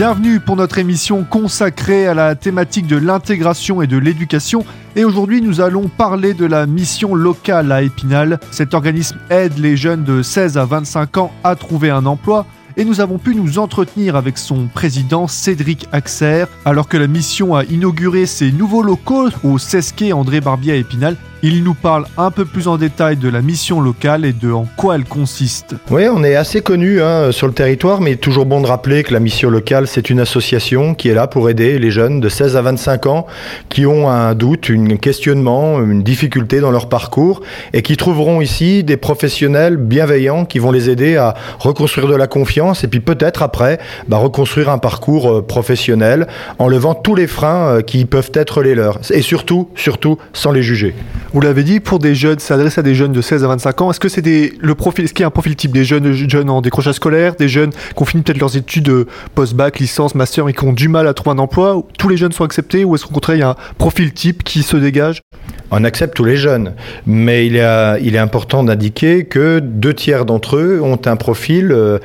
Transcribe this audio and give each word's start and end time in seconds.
Bienvenue 0.00 0.40
pour 0.40 0.56
notre 0.56 0.78
émission 0.78 1.24
consacrée 1.24 2.06
à 2.06 2.14
la 2.14 2.34
thématique 2.34 2.86
de 2.86 2.96
l'intégration 2.96 3.82
et 3.82 3.86
de 3.86 3.98
l'éducation. 3.98 4.64
Et 4.96 5.04
aujourd'hui, 5.04 5.42
nous 5.42 5.60
allons 5.60 5.88
parler 5.88 6.32
de 6.32 6.46
la 6.46 6.64
mission 6.64 7.14
locale 7.14 7.70
à 7.70 7.82
Épinal. 7.82 8.40
Cet 8.50 8.72
organisme 8.72 9.18
aide 9.28 9.58
les 9.58 9.76
jeunes 9.76 10.02
de 10.02 10.22
16 10.22 10.56
à 10.56 10.64
25 10.64 11.18
ans 11.18 11.30
à 11.44 11.54
trouver 11.54 11.90
un 11.90 12.06
emploi 12.06 12.46
et 12.80 12.84
nous 12.86 13.02
avons 13.02 13.18
pu 13.18 13.34
nous 13.34 13.58
entretenir 13.58 14.16
avec 14.16 14.38
son 14.38 14.66
président 14.66 15.28
Cédric 15.28 15.86
Axer 15.92 16.46
alors 16.64 16.88
que 16.88 16.96
la 16.96 17.08
mission 17.08 17.54
a 17.54 17.62
inauguré 17.64 18.24
ses 18.24 18.52
nouveaux 18.52 18.82
locaux 18.82 19.28
au 19.44 19.58
Sesquet 19.58 20.14
André 20.14 20.40
Barbier 20.40 20.72
à 20.72 20.76
Épinal 20.76 21.18
il 21.42 21.64
nous 21.64 21.72
parle 21.72 22.04
un 22.18 22.30
peu 22.30 22.44
plus 22.44 22.68
en 22.68 22.76
détail 22.76 23.16
de 23.16 23.30
la 23.30 23.40
mission 23.40 23.80
locale 23.80 24.26
et 24.26 24.34
de 24.34 24.52
en 24.52 24.66
quoi 24.76 24.96
elle 24.96 25.04
consiste. 25.04 25.74
Oui, 25.90 26.02
on 26.12 26.22
est 26.22 26.36
assez 26.36 26.60
connu 26.60 27.00
hein, 27.00 27.32
sur 27.32 27.46
le 27.46 27.54
territoire, 27.54 28.02
mais 28.02 28.16
toujours 28.16 28.44
bon 28.44 28.60
de 28.60 28.66
rappeler 28.66 29.02
que 29.04 29.14
la 29.14 29.20
mission 29.20 29.48
locale, 29.48 29.86
c'est 29.86 30.10
une 30.10 30.20
association 30.20 30.94
qui 30.94 31.08
est 31.08 31.14
là 31.14 31.26
pour 31.26 31.48
aider 31.48 31.78
les 31.78 31.90
jeunes 31.90 32.20
de 32.20 32.28
16 32.28 32.56
à 32.56 32.62
25 32.62 33.06
ans 33.06 33.26
qui 33.70 33.86
ont 33.86 34.10
un 34.10 34.34
doute, 34.34 34.70
un 34.70 34.96
questionnement, 34.96 35.80
une 35.80 36.02
difficulté 36.02 36.60
dans 36.60 36.70
leur 36.70 36.90
parcours 36.90 37.40
et 37.72 37.80
qui 37.80 37.96
trouveront 37.96 38.42
ici 38.42 38.84
des 38.84 38.98
professionnels 38.98 39.78
bienveillants 39.78 40.44
qui 40.44 40.58
vont 40.58 40.70
les 40.70 40.90
aider 40.90 41.16
à 41.16 41.34
reconstruire 41.58 42.06
de 42.06 42.16
la 42.16 42.26
confiance 42.26 42.69
et 42.84 42.88
puis 42.88 43.00
peut-être 43.00 43.42
après 43.42 43.78
bah, 44.08 44.18
reconstruire 44.18 44.70
un 44.70 44.78
parcours 44.78 45.30
euh, 45.30 45.42
professionnel 45.42 46.26
en 46.58 46.68
levant 46.68 46.94
tous 46.94 47.14
les 47.14 47.26
freins 47.26 47.68
euh, 47.68 47.80
qui 47.82 48.04
peuvent 48.04 48.30
être 48.34 48.62
les 48.62 48.74
leurs 48.74 48.98
et 49.10 49.22
surtout, 49.22 49.68
surtout 49.74 50.18
sans 50.32 50.52
les 50.52 50.62
juger. 50.62 50.94
Vous 51.32 51.40
l'avez 51.40 51.62
dit, 51.62 51.80
pour 51.80 51.98
des 51.98 52.14
jeunes, 52.14 52.38
ça 52.38 52.54
s'adresse 52.54 52.78
à 52.78 52.82
des 52.82 52.94
jeunes 52.94 53.12
de 53.12 53.20
16 53.20 53.44
à 53.44 53.48
25 53.48 53.80
ans. 53.82 53.90
Est-ce 53.90 54.00
que 54.00 54.08
c'est 54.08 54.22
des, 54.22 54.52
le 54.60 54.74
profil, 54.74 55.04
est-ce 55.04 55.14
qu'il 55.14 55.22
y 55.22 55.24
a 55.24 55.28
un 55.28 55.30
profil 55.30 55.56
type 55.56 55.72
des 55.72 55.84
jeunes, 55.84 56.12
jeunes 56.12 56.50
en 56.50 56.60
décrochage 56.60 56.94
scolaire, 56.94 57.34
des 57.36 57.48
jeunes 57.48 57.70
qui 57.70 58.02
ont 58.02 58.04
fini 58.04 58.22
peut-être 58.22 58.38
leurs 58.38 58.56
études 58.56 58.88
euh, 58.88 59.06
post-bac, 59.34 59.78
licence, 59.78 60.14
master 60.14 60.48
et 60.48 60.52
qui 60.52 60.64
ont 60.64 60.72
du 60.72 60.88
mal 60.88 61.06
à 61.06 61.14
trouver 61.14 61.36
un 61.36 61.38
emploi 61.38 61.82
Tous 61.98 62.08
les 62.08 62.16
jeunes 62.16 62.32
sont 62.32 62.44
acceptés 62.44 62.84
ou 62.84 62.94
est-ce 62.94 63.04
qu'au 63.04 63.14
contraire 63.14 63.36
il 63.36 63.40
y 63.40 63.42
a 63.42 63.50
un 63.50 63.56
profil 63.78 64.12
type 64.12 64.42
qui 64.44 64.62
se 64.62 64.76
dégage? 64.76 65.20
On 65.72 65.84
accepte 65.84 66.14
tous 66.16 66.24
les 66.24 66.36
jeunes, 66.36 66.74
mais 67.06 67.46
il 67.46 67.56
est, 67.56 68.02
il 68.02 68.16
est 68.16 68.18
important 68.18 68.64
d'indiquer 68.64 69.24
que 69.24 69.60
deux 69.60 69.94
tiers 69.94 70.24
d'entre 70.24 70.56
eux 70.56 70.80
ont 70.82 70.98
un 71.06 71.16
profil 71.16 71.70
euh, 71.70 71.98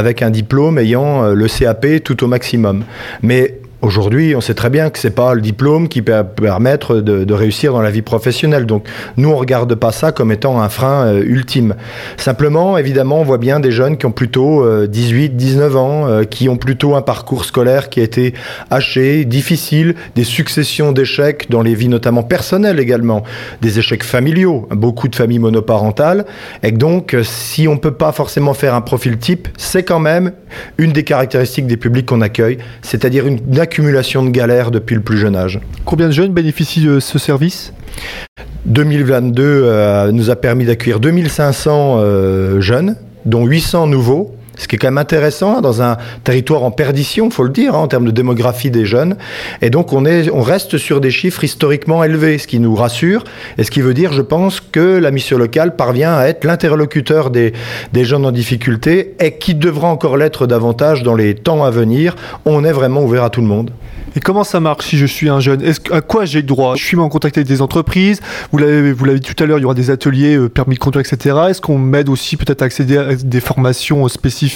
avec 0.00 0.22
un 0.22 0.30
diplôme 0.30 0.78
ayant 0.78 1.24
euh, 1.24 1.34
le 1.34 1.46
CAP 1.46 2.02
tout 2.02 2.24
au 2.24 2.26
maximum. 2.26 2.84
Mais 3.22 3.59
Aujourd'hui, 3.82 4.34
on 4.36 4.42
sait 4.42 4.52
très 4.52 4.68
bien 4.68 4.90
que 4.90 4.98
c'est 4.98 5.14
pas 5.14 5.32
le 5.32 5.40
diplôme 5.40 5.88
qui 5.88 6.02
peut 6.02 6.22
permettre 6.22 6.96
de, 6.96 7.32
réussir 7.32 7.72
dans 7.72 7.80
la 7.80 7.90
vie 7.90 8.02
professionnelle. 8.02 8.66
Donc, 8.66 8.86
nous, 9.16 9.30
on 9.30 9.36
regarde 9.36 9.74
pas 9.74 9.90
ça 9.90 10.12
comme 10.12 10.32
étant 10.32 10.60
un 10.60 10.68
frein 10.68 11.06
euh, 11.06 11.22
ultime. 11.24 11.74
Simplement, 12.18 12.76
évidemment, 12.76 13.20
on 13.20 13.24
voit 13.24 13.38
bien 13.38 13.58
des 13.58 13.70
jeunes 13.72 13.96
qui 13.96 14.04
ont 14.04 14.12
plutôt 14.12 14.62
18, 14.86 15.24
euh, 15.24 15.34
19 15.34 15.76
ans, 15.76 16.06
euh, 16.06 16.24
qui 16.24 16.50
ont 16.50 16.58
plutôt 16.58 16.94
un 16.94 17.00
parcours 17.00 17.46
scolaire 17.46 17.88
qui 17.88 18.00
a 18.00 18.02
été 18.02 18.34
haché, 18.68 19.24
difficile, 19.24 19.94
des 20.14 20.24
successions 20.24 20.92
d'échecs 20.92 21.48
dans 21.48 21.62
les 21.62 21.74
vies 21.74 21.88
notamment 21.88 22.22
personnelles 22.22 22.80
également, 22.80 23.22
des 23.62 23.78
échecs 23.78 24.04
familiaux, 24.04 24.68
beaucoup 24.72 25.08
de 25.08 25.16
familles 25.16 25.38
monoparentales. 25.38 26.26
Et 26.62 26.72
donc, 26.72 27.16
si 27.22 27.66
on 27.66 27.78
peut 27.78 27.94
pas 27.94 28.12
forcément 28.12 28.52
faire 28.52 28.74
un 28.74 28.82
profil 28.82 29.16
type, 29.16 29.48
c'est 29.56 29.84
quand 29.84 30.00
même 30.00 30.32
une 30.76 30.92
des 30.92 31.04
caractéristiques 31.04 31.66
des 31.66 31.78
publics 31.78 32.04
qu'on 32.04 32.20
accueille, 32.20 32.58
c'est-à-dire 32.82 33.26
une, 33.26 33.38
une 33.50 33.58
accumulation 33.70 34.24
de 34.24 34.30
galères 34.30 34.72
depuis 34.72 34.96
le 34.96 35.00
plus 35.00 35.16
jeune 35.16 35.36
âge. 35.36 35.60
Combien 35.84 36.08
de 36.08 36.12
jeunes 36.12 36.32
bénéficient 36.32 36.84
de 36.84 36.98
ce 36.98 37.20
service? 37.20 37.72
2022 38.66 39.42
euh, 39.44 40.10
nous 40.10 40.28
a 40.28 40.34
permis 40.34 40.64
d'accueillir 40.64 40.98
2500 40.98 41.98
euh, 41.98 42.60
jeunes, 42.60 42.96
dont 43.26 43.46
800 43.46 43.86
nouveaux, 43.86 44.34
ce 44.60 44.68
qui 44.68 44.76
est 44.76 44.78
quand 44.78 44.88
même 44.88 44.98
intéressant 44.98 45.60
dans 45.60 45.82
un 45.82 45.96
territoire 46.22 46.62
en 46.62 46.70
perdition, 46.70 47.30
faut 47.30 47.44
le 47.44 47.50
dire, 47.50 47.74
hein, 47.74 47.78
en 47.78 47.88
termes 47.88 48.04
de 48.04 48.10
démographie 48.10 48.70
des 48.70 48.84
jeunes. 48.84 49.16
Et 49.62 49.70
donc 49.70 49.92
on, 49.92 50.04
est, 50.04 50.30
on 50.30 50.42
reste 50.42 50.76
sur 50.76 51.00
des 51.00 51.10
chiffres 51.10 51.42
historiquement 51.42 52.04
élevés, 52.04 52.38
ce 52.38 52.46
qui 52.46 52.60
nous 52.60 52.74
rassure, 52.74 53.24
et 53.56 53.64
ce 53.64 53.70
qui 53.70 53.80
veut 53.80 53.94
dire, 53.94 54.12
je 54.12 54.22
pense, 54.22 54.60
que 54.60 54.98
la 54.98 55.10
mission 55.10 55.38
locale 55.38 55.76
parvient 55.76 56.14
à 56.14 56.26
être 56.26 56.44
l'interlocuteur 56.44 57.30
des, 57.30 57.52
des 57.92 58.04
jeunes 58.04 58.26
en 58.26 58.32
difficulté 58.32 59.14
et 59.18 59.32
qui 59.32 59.54
devra 59.54 59.88
encore 59.88 60.16
l'être 60.16 60.46
davantage 60.46 61.02
dans 61.02 61.14
les 61.14 61.34
temps 61.34 61.64
à 61.64 61.70
venir. 61.70 62.14
On 62.44 62.64
est 62.64 62.72
vraiment 62.72 63.02
ouvert 63.02 63.24
à 63.24 63.30
tout 63.30 63.40
le 63.40 63.46
monde. 63.46 63.70
Et 64.16 64.20
comment 64.20 64.42
ça 64.44 64.58
marche 64.58 64.86
si 64.86 64.98
je 64.98 65.06
suis 65.06 65.28
un 65.28 65.40
jeune? 65.40 65.62
À 65.92 66.00
quoi 66.00 66.24
j'ai 66.24 66.42
droit? 66.42 66.74
Je 66.76 66.84
suis 66.84 66.96
en 66.96 67.08
contact 67.08 67.38
avec 67.38 67.46
des 67.46 67.62
entreprises. 67.62 68.20
Vous 68.50 68.58
l'avez, 68.58 68.92
vous 68.92 69.04
l'avez 69.04 69.20
dit 69.20 69.32
tout 69.32 69.42
à 69.42 69.46
l'heure, 69.46 69.58
il 69.58 69.62
y 69.62 69.64
aura 69.64 69.74
des 69.74 69.90
ateliers 69.90 70.36
euh, 70.36 70.48
permis 70.48 70.74
de 70.74 70.80
conduire, 70.80 71.02
etc. 71.02 71.36
Est-ce 71.50 71.60
qu'on 71.60 71.78
m'aide 71.78 72.08
aussi 72.08 72.36
peut-être 72.36 72.62
à 72.62 72.64
accéder 72.64 72.98
à 72.98 73.14
des 73.14 73.40
formations 73.40 74.06
spécifiques, 74.08 74.49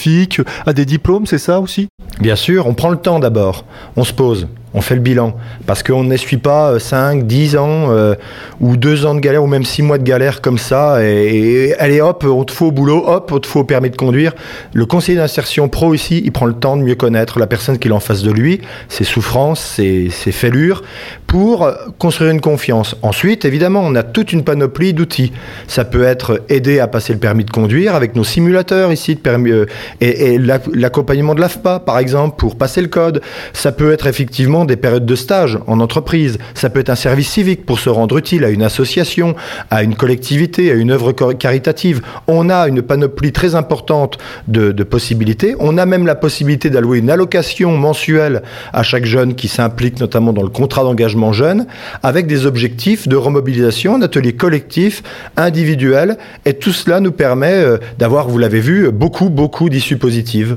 à 0.67 0.73
des 0.73 0.85
diplômes, 0.85 1.27
c'est 1.27 1.39
ça 1.39 1.61
aussi? 1.61 1.89
Bien 2.21 2.37
sûr, 2.37 2.67
on 2.67 2.75
prend 2.75 2.91
le 2.91 2.97
temps 2.97 3.19
d'abord. 3.19 3.65
On 3.97 4.05
se 4.05 4.13
pose 4.13 4.47
on 4.75 4.81
fait 4.81 4.97
le 4.97 5.01
bilan. 5.01 5.35
Parce 5.67 5.83
qu'on 5.83 6.05
n'essuie 6.05 6.37
pas 6.37 6.79
5, 6.79 7.21
euh, 7.21 7.23
10 7.23 7.57
ans 7.57 7.87
euh, 7.91 8.15
ou 8.61 8.77
2 8.77 9.07
ans 9.07 9.15
de 9.15 9.21
galère 9.21 9.43
ou 9.43 9.47
même 9.47 9.65
6 9.65 9.83
mois 9.83 9.99
de 9.99 10.03
galère 10.03 10.43
comme 10.43 10.59
ça. 10.59 11.03
Et, 11.03 11.75
allez 11.79 12.01
hop, 12.01 12.27
on 12.29 12.45
te 12.45 12.53
faut 12.53 12.67
au 12.67 12.73
boulot, 12.73 13.05
hop, 13.07 13.31
on 13.33 13.39
te 13.39 13.47
faut 13.47 13.61
au 13.61 13.65
permis 13.65 13.91
de 13.91 13.97
conduire. 13.97 14.33
Le 14.73 14.85
conseiller 14.85 15.17
d'insertion 15.17 15.69
pro 15.69 15.95
ici, 15.95 16.21
il 16.25 16.33
prend 16.33 16.47
le 16.47 16.55
temps 16.55 16.77
de 16.77 16.83
mieux 16.83 16.97
connaître 16.97 17.39
la 17.39 17.47
personne 17.47 17.79
qui 17.79 17.89
est 17.89 17.93
en 17.93 18.01
face 18.01 18.23
de 18.23 18.33
lui, 18.33 18.61
ses 18.89 19.05
souffrances, 19.05 19.61
ses, 19.61 20.11
ses 20.11 20.33
fêlures, 20.33 20.83
pour 21.29 21.71
construire 21.99 22.33
une 22.33 22.41
confiance. 22.41 22.97
Ensuite, 23.03 23.45
évidemment, 23.45 23.81
on 23.85 23.95
a 23.95 24.03
toute 24.03 24.33
une 24.33 24.43
panoplie 24.43 24.93
d'outils. 24.93 25.33
Ça 25.69 25.85
peut 25.85 26.03
être 26.03 26.43
aider 26.49 26.81
à 26.81 26.89
passer 26.89 27.13
le 27.13 27.21
permis 27.21 27.45
de 27.45 27.51
conduire 27.51 27.95
avec 27.95 28.17
nos 28.17 28.25
simulateurs 28.25 28.93
ici 28.93 29.15
de 29.15 29.21
permis, 29.21 29.51
euh, 29.51 29.67
et, 30.01 30.35
et 30.35 30.39
l'accompagnement 30.39 31.37
de 31.37 31.41
l'AFPA, 31.41 31.79
par 31.79 31.99
exemple, 31.99 32.04
pour 32.37 32.57
passer 32.57 32.81
le 32.81 32.89
code. 32.89 33.23
Ça 33.53 33.73
peut 33.73 33.93
être 33.93 34.07
effectivement 34.07 34.65
des 34.65 34.77
périodes 34.77 35.07
de 35.07 35.17
stage 35.17 35.59
en 35.67 35.81
entreprise. 35.81 36.39
Ça 36.55 36.71
peut 36.71 36.81
être 36.81 36.91
un 36.91 36.97
service 36.97 37.29
civique 37.29 37.65
pour 37.65 37.79
se 37.79 37.89
rendre 37.89 38.19
utile 38.19 38.45
à 38.45 38.51
une 38.51 38.63
association, 38.63 39.35
à 39.71 39.83
une 39.83 39.95
collectivité, 39.95 40.71
à 40.71 40.75
une 40.75 40.91
œuvre 40.91 41.13
caritative. 41.13 42.03
On 42.27 42.51
a 42.51 42.69
une 42.69 42.83
panoplie 42.83 43.33
très 43.33 43.55
importante 43.55 44.19
de, 44.49 44.73
possibilités. 44.85 45.57
On 45.61 45.79
a 45.79 45.87
même 45.87 46.07
la 46.07 46.15
possibilité 46.15 46.69
d'allouer 46.69 46.99
une 46.99 47.11
allocation 47.11 47.77
mensuelle 47.77 48.43
à 48.73 48.83
chaque 48.83 49.07
jeune 49.07 49.35
qui 49.35 49.49
s'implique 49.49 49.99
notamment 49.99 50.35
dans 50.35 50.43
le 50.43 50.51
contrat 50.51 50.83
d'engagement 50.83 51.33
jeune, 51.33 51.67
avec 52.03 52.27
des 52.27 52.45
objectifs 52.45 53.09
de 53.09 53.17
remobilisation, 53.17 53.99
d'ateliers 53.99 54.35
collectifs, 54.35 55.03
individuels. 55.37 56.19
Et 56.45 56.55
tout 56.55 56.73
cela 56.73 57.01
nous 57.01 57.13
permet 57.13 57.55
euh, 57.55 57.79
d'avoir, 57.99 58.29
vous 58.29 58.39
l'avez 58.39 58.61
vu, 58.61 58.91
beaucoup, 58.91 59.31
beaucoup 59.31 59.71
d'issues 59.71 59.97
positives. 59.97 60.57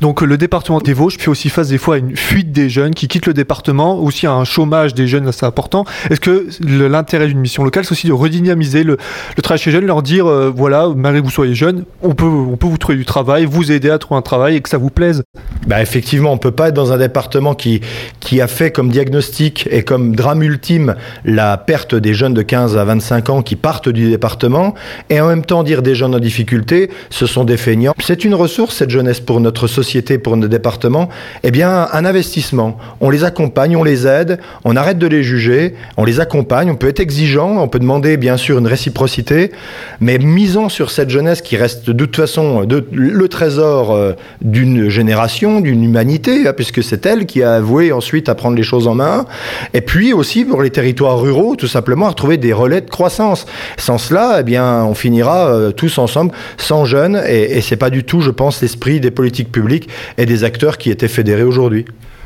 Donc 0.00 0.20
le 0.20 0.36
département 0.36 0.80
des 0.80 0.92
Vosges 0.92 1.18
fait 1.18 1.28
aussi 1.28 1.48
face 1.48 1.68
des 1.68 1.78
fois 1.78 1.96
à 1.96 1.98
une 1.98 2.16
fuite 2.16 2.52
des 2.52 2.68
jeunes 2.68 2.94
qui 2.94 3.08
quittent 3.08 3.26
le 3.26 3.34
département, 3.34 3.98
aussi 3.98 4.26
à 4.26 4.32
un 4.32 4.44
chômage 4.44 4.94
des 4.94 5.06
jeunes 5.06 5.28
assez 5.28 5.46
important. 5.46 5.84
Est-ce 6.10 6.20
que 6.20 6.48
l'intérêt 6.60 7.26
d'une 7.26 7.40
mission 7.40 7.64
locale, 7.64 7.84
c'est 7.84 7.92
aussi 7.92 8.06
de 8.06 8.12
redynamiser 8.12 8.84
le, 8.84 8.96
travail 9.42 9.58
chez 9.58 9.70
les 9.70 9.76
jeunes, 9.76 9.86
leur 9.86 10.02
dire, 10.02 10.26
euh, 10.26 10.52
voilà, 10.54 10.88
malgré 10.94 11.20
que 11.20 11.26
vous 11.26 11.32
soyez 11.32 11.54
jeune, 11.54 11.84
on 12.02 12.14
peut, 12.14 12.26
on 12.26 12.56
peut 12.56 12.66
vous 12.66 12.78
trouver 12.78 12.98
du 12.98 13.04
travail, 13.04 13.44
vous 13.44 13.72
aider 13.72 13.90
à 13.90 13.98
trouver 13.98 14.18
un 14.18 14.22
travail 14.22 14.56
et 14.56 14.60
que 14.60 14.68
ça 14.68 14.78
vous 14.78 14.90
plaise? 14.90 15.22
Bah 15.66 15.80
Effectivement, 15.82 16.30
on 16.30 16.34
ne 16.34 16.40
peut 16.40 16.50
pas 16.50 16.68
être 16.68 16.74
dans 16.74 16.92
un 16.92 16.98
département 16.98 17.54
qui, 17.54 17.80
qui 18.20 18.40
a 18.40 18.46
fait 18.46 18.70
comme 18.70 18.90
diagnostic 18.90 19.68
et 19.70 19.82
comme 19.82 20.16
drame 20.16 20.42
ultime 20.42 20.94
la 21.24 21.56
perte 21.56 21.94
des 21.94 22.14
jeunes 22.14 22.34
de 22.34 22.42
15 22.42 22.76
à 22.76 22.84
25 22.84 23.30
ans 23.30 23.42
qui 23.42 23.56
partent 23.56 23.88
du 23.88 24.10
département 24.10 24.74
et 25.10 25.20
en 25.20 25.28
même 25.28 25.44
temps 25.44 25.62
dire 25.62 25.82
des 25.82 25.94
jeunes 25.94 26.14
en 26.14 26.18
difficulté, 26.18 26.90
ce 27.10 27.26
sont 27.26 27.44
des 27.44 27.56
feignants. 27.56 27.94
C'est 28.00 28.24
une 28.24 28.34
ressource, 28.34 28.76
cette 28.76 28.90
jeunesse, 28.90 29.20
pour 29.20 29.40
notre 29.40 29.61
société, 29.66 30.18
pour 30.18 30.36
nos 30.36 30.48
départements, 30.48 31.08
eh 31.42 31.50
bien, 31.50 31.88
un 31.92 32.04
investissement. 32.04 32.78
On 33.00 33.10
les 33.10 33.24
accompagne, 33.24 33.76
on 33.76 33.84
les 33.84 34.06
aide, 34.06 34.38
on 34.64 34.76
arrête 34.76 34.98
de 34.98 35.06
les 35.06 35.22
juger, 35.22 35.74
on 35.96 36.04
les 36.04 36.20
accompagne, 36.20 36.70
on 36.70 36.76
peut 36.76 36.88
être 36.88 37.00
exigeant, 37.00 37.58
on 37.58 37.68
peut 37.68 37.78
demander, 37.78 38.16
bien 38.16 38.36
sûr, 38.36 38.58
une 38.58 38.66
réciprocité, 38.66 39.52
mais 40.00 40.18
misons 40.18 40.68
sur 40.68 40.90
cette 40.90 41.10
jeunesse 41.10 41.42
qui 41.42 41.56
reste 41.56 41.90
de 41.90 42.04
toute 42.04 42.16
façon 42.16 42.66
le 42.92 43.28
trésor 43.28 43.92
euh, 43.92 44.12
d'une 44.40 44.88
génération, 44.88 45.60
d'une 45.60 45.84
humanité, 45.84 46.46
hein, 46.46 46.52
puisque 46.54 46.82
c'est 46.82 47.06
elle 47.06 47.26
qui 47.26 47.42
a 47.42 47.54
avoué 47.54 47.92
ensuite 47.92 48.28
à 48.28 48.34
prendre 48.34 48.56
les 48.56 48.62
choses 48.62 48.86
en 48.86 48.94
main, 48.94 49.26
et 49.74 49.80
puis 49.80 50.12
aussi 50.12 50.44
pour 50.44 50.62
les 50.62 50.70
territoires 50.70 51.20
ruraux, 51.20 51.56
tout 51.56 51.66
simplement, 51.66 52.08
à 52.08 52.14
trouver 52.14 52.36
des 52.36 52.52
relais 52.52 52.80
de 52.80 52.90
croissance. 52.90 53.46
Sans 53.76 53.98
cela, 53.98 54.38
eh 54.40 54.42
bien, 54.42 54.84
on 54.84 54.94
finira 54.94 55.48
euh, 55.48 55.70
tous 55.70 55.98
ensemble 55.98 56.32
sans 56.56 56.84
jeunes, 56.84 57.20
et, 57.26 57.58
et 57.58 57.60
c'est 57.60 57.76
pas 57.76 57.90
du 57.90 58.04
tout, 58.04 58.20
je 58.20 58.30
pense, 58.30 58.60
l'esprit 58.62 59.00
des 59.00 59.10
politiques 59.10 59.51
publics 59.52 59.88
et 60.18 60.26
des 60.26 60.44
acteurs 60.44 60.78
qui 60.78 60.90
étaient 60.90 61.08
fédérés 61.08 61.44
aujourd'hui. 61.44 61.84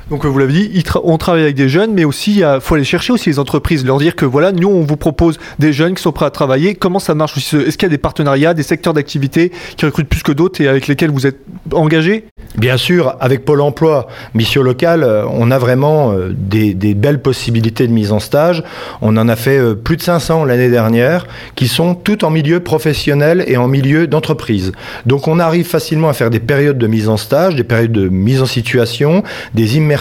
Donc 0.08 0.24
vous 0.24 0.38
l'avez 0.38 0.52
dit, 0.52 0.84
on 1.02 1.18
travaille 1.18 1.42
avec 1.42 1.56
des 1.56 1.68
jeunes, 1.68 1.92
mais 1.92 2.04
aussi 2.04 2.36
il 2.36 2.58
faut 2.60 2.76
aller 2.76 2.84
chercher 2.84 3.12
aussi 3.12 3.28
les 3.28 3.40
entreprises, 3.40 3.84
leur 3.84 3.98
dire 3.98 4.14
que 4.14 4.24
voilà, 4.24 4.52
nous 4.52 4.68
on 4.68 4.82
vous 4.82 4.96
propose 4.96 5.36
des 5.58 5.72
jeunes 5.72 5.94
qui 5.96 6.02
sont 6.02 6.12
prêts 6.12 6.26
à 6.26 6.30
travailler. 6.30 6.76
Comment 6.76 7.00
ça 7.00 7.16
marche 7.16 7.36
Est-ce 7.36 7.76
qu'il 7.76 7.82
y 7.82 7.86
a 7.86 7.88
des 7.88 7.98
partenariats, 7.98 8.54
des 8.54 8.62
secteurs 8.62 8.94
d'activité 8.94 9.50
qui 9.76 9.84
recrutent 9.84 10.08
plus 10.08 10.22
que 10.22 10.30
d'autres 10.30 10.60
et 10.60 10.68
avec 10.68 10.86
lesquels 10.86 11.10
vous 11.10 11.26
êtes 11.26 11.40
engagés? 11.72 12.26
Bien 12.56 12.76
sûr, 12.76 13.16
avec 13.18 13.44
Pôle 13.44 13.60
Emploi, 13.60 14.06
mission 14.32 14.62
locale, 14.62 15.02
euh, 15.02 15.24
on 15.28 15.50
a 15.50 15.58
vraiment 15.58 16.12
euh, 16.12 16.32
des, 16.32 16.72
belles 16.94 17.20
possibilités 17.20 17.86
de 17.86 17.92
mise 17.92 18.12
en 18.12 18.20
stage. 18.20 18.62
On 19.02 19.16
en 19.16 19.28
a 19.28 19.36
fait 19.36 19.58
euh, 19.58 19.74
plus 19.74 19.96
de 19.96 20.02
500 20.02 20.44
l'année 20.44 20.70
dernière, 20.70 21.26
qui 21.56 21.66
sont 21.66 21.96
toutes 21.96 22.22
en 22.22 22.30
milieu 22.30 22.60
professionnel 22.60 23.44
et 23.48 23.56
en 23.56 23.66
milieu 23.66 24.06
d'entreprise. 24.06 24.72
Donc 25.04 25.26
on 25.26 25.40
arrive 25.40 25.66
facilement 25.66 26.08
à 26.08 26.12
faire 26.12 26.30
des 26.30 26.40
périodes 26.40 26.78
de 26.78 26.86
mise 26.86 27.08
en 27.08 27.16
stage, 27.16 27.56
des 27.56 27.64
périodes 27.64 27.92
de 27.92 28.08
mise 28.08 28.40
en 28.40 28.46
situation, 28.46 29.24
des 29.52 29.76
immersions 29.76 29.95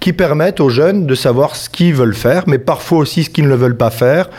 qui 0.00 0.12
permettent 0.12 0.60
aux 0.60 0.68
jeunes 0.68 1.06
de 1.06 1.14
savoir 1.14 1.56
ce 1.56 1.68
qu'ils 1.68 1.94
veulent 1.94 2.14
faire, 2.14 2.44
mais 2.46 2.58
parfois 2.58 2.98
aussi 2.98 3.24
ce 3.24 3.30
qu'ils 3.30 3.48
ne 3.48 3.54
veulent 3.54 3.76
pas 3.76 3.90
faire. 3.90 4.30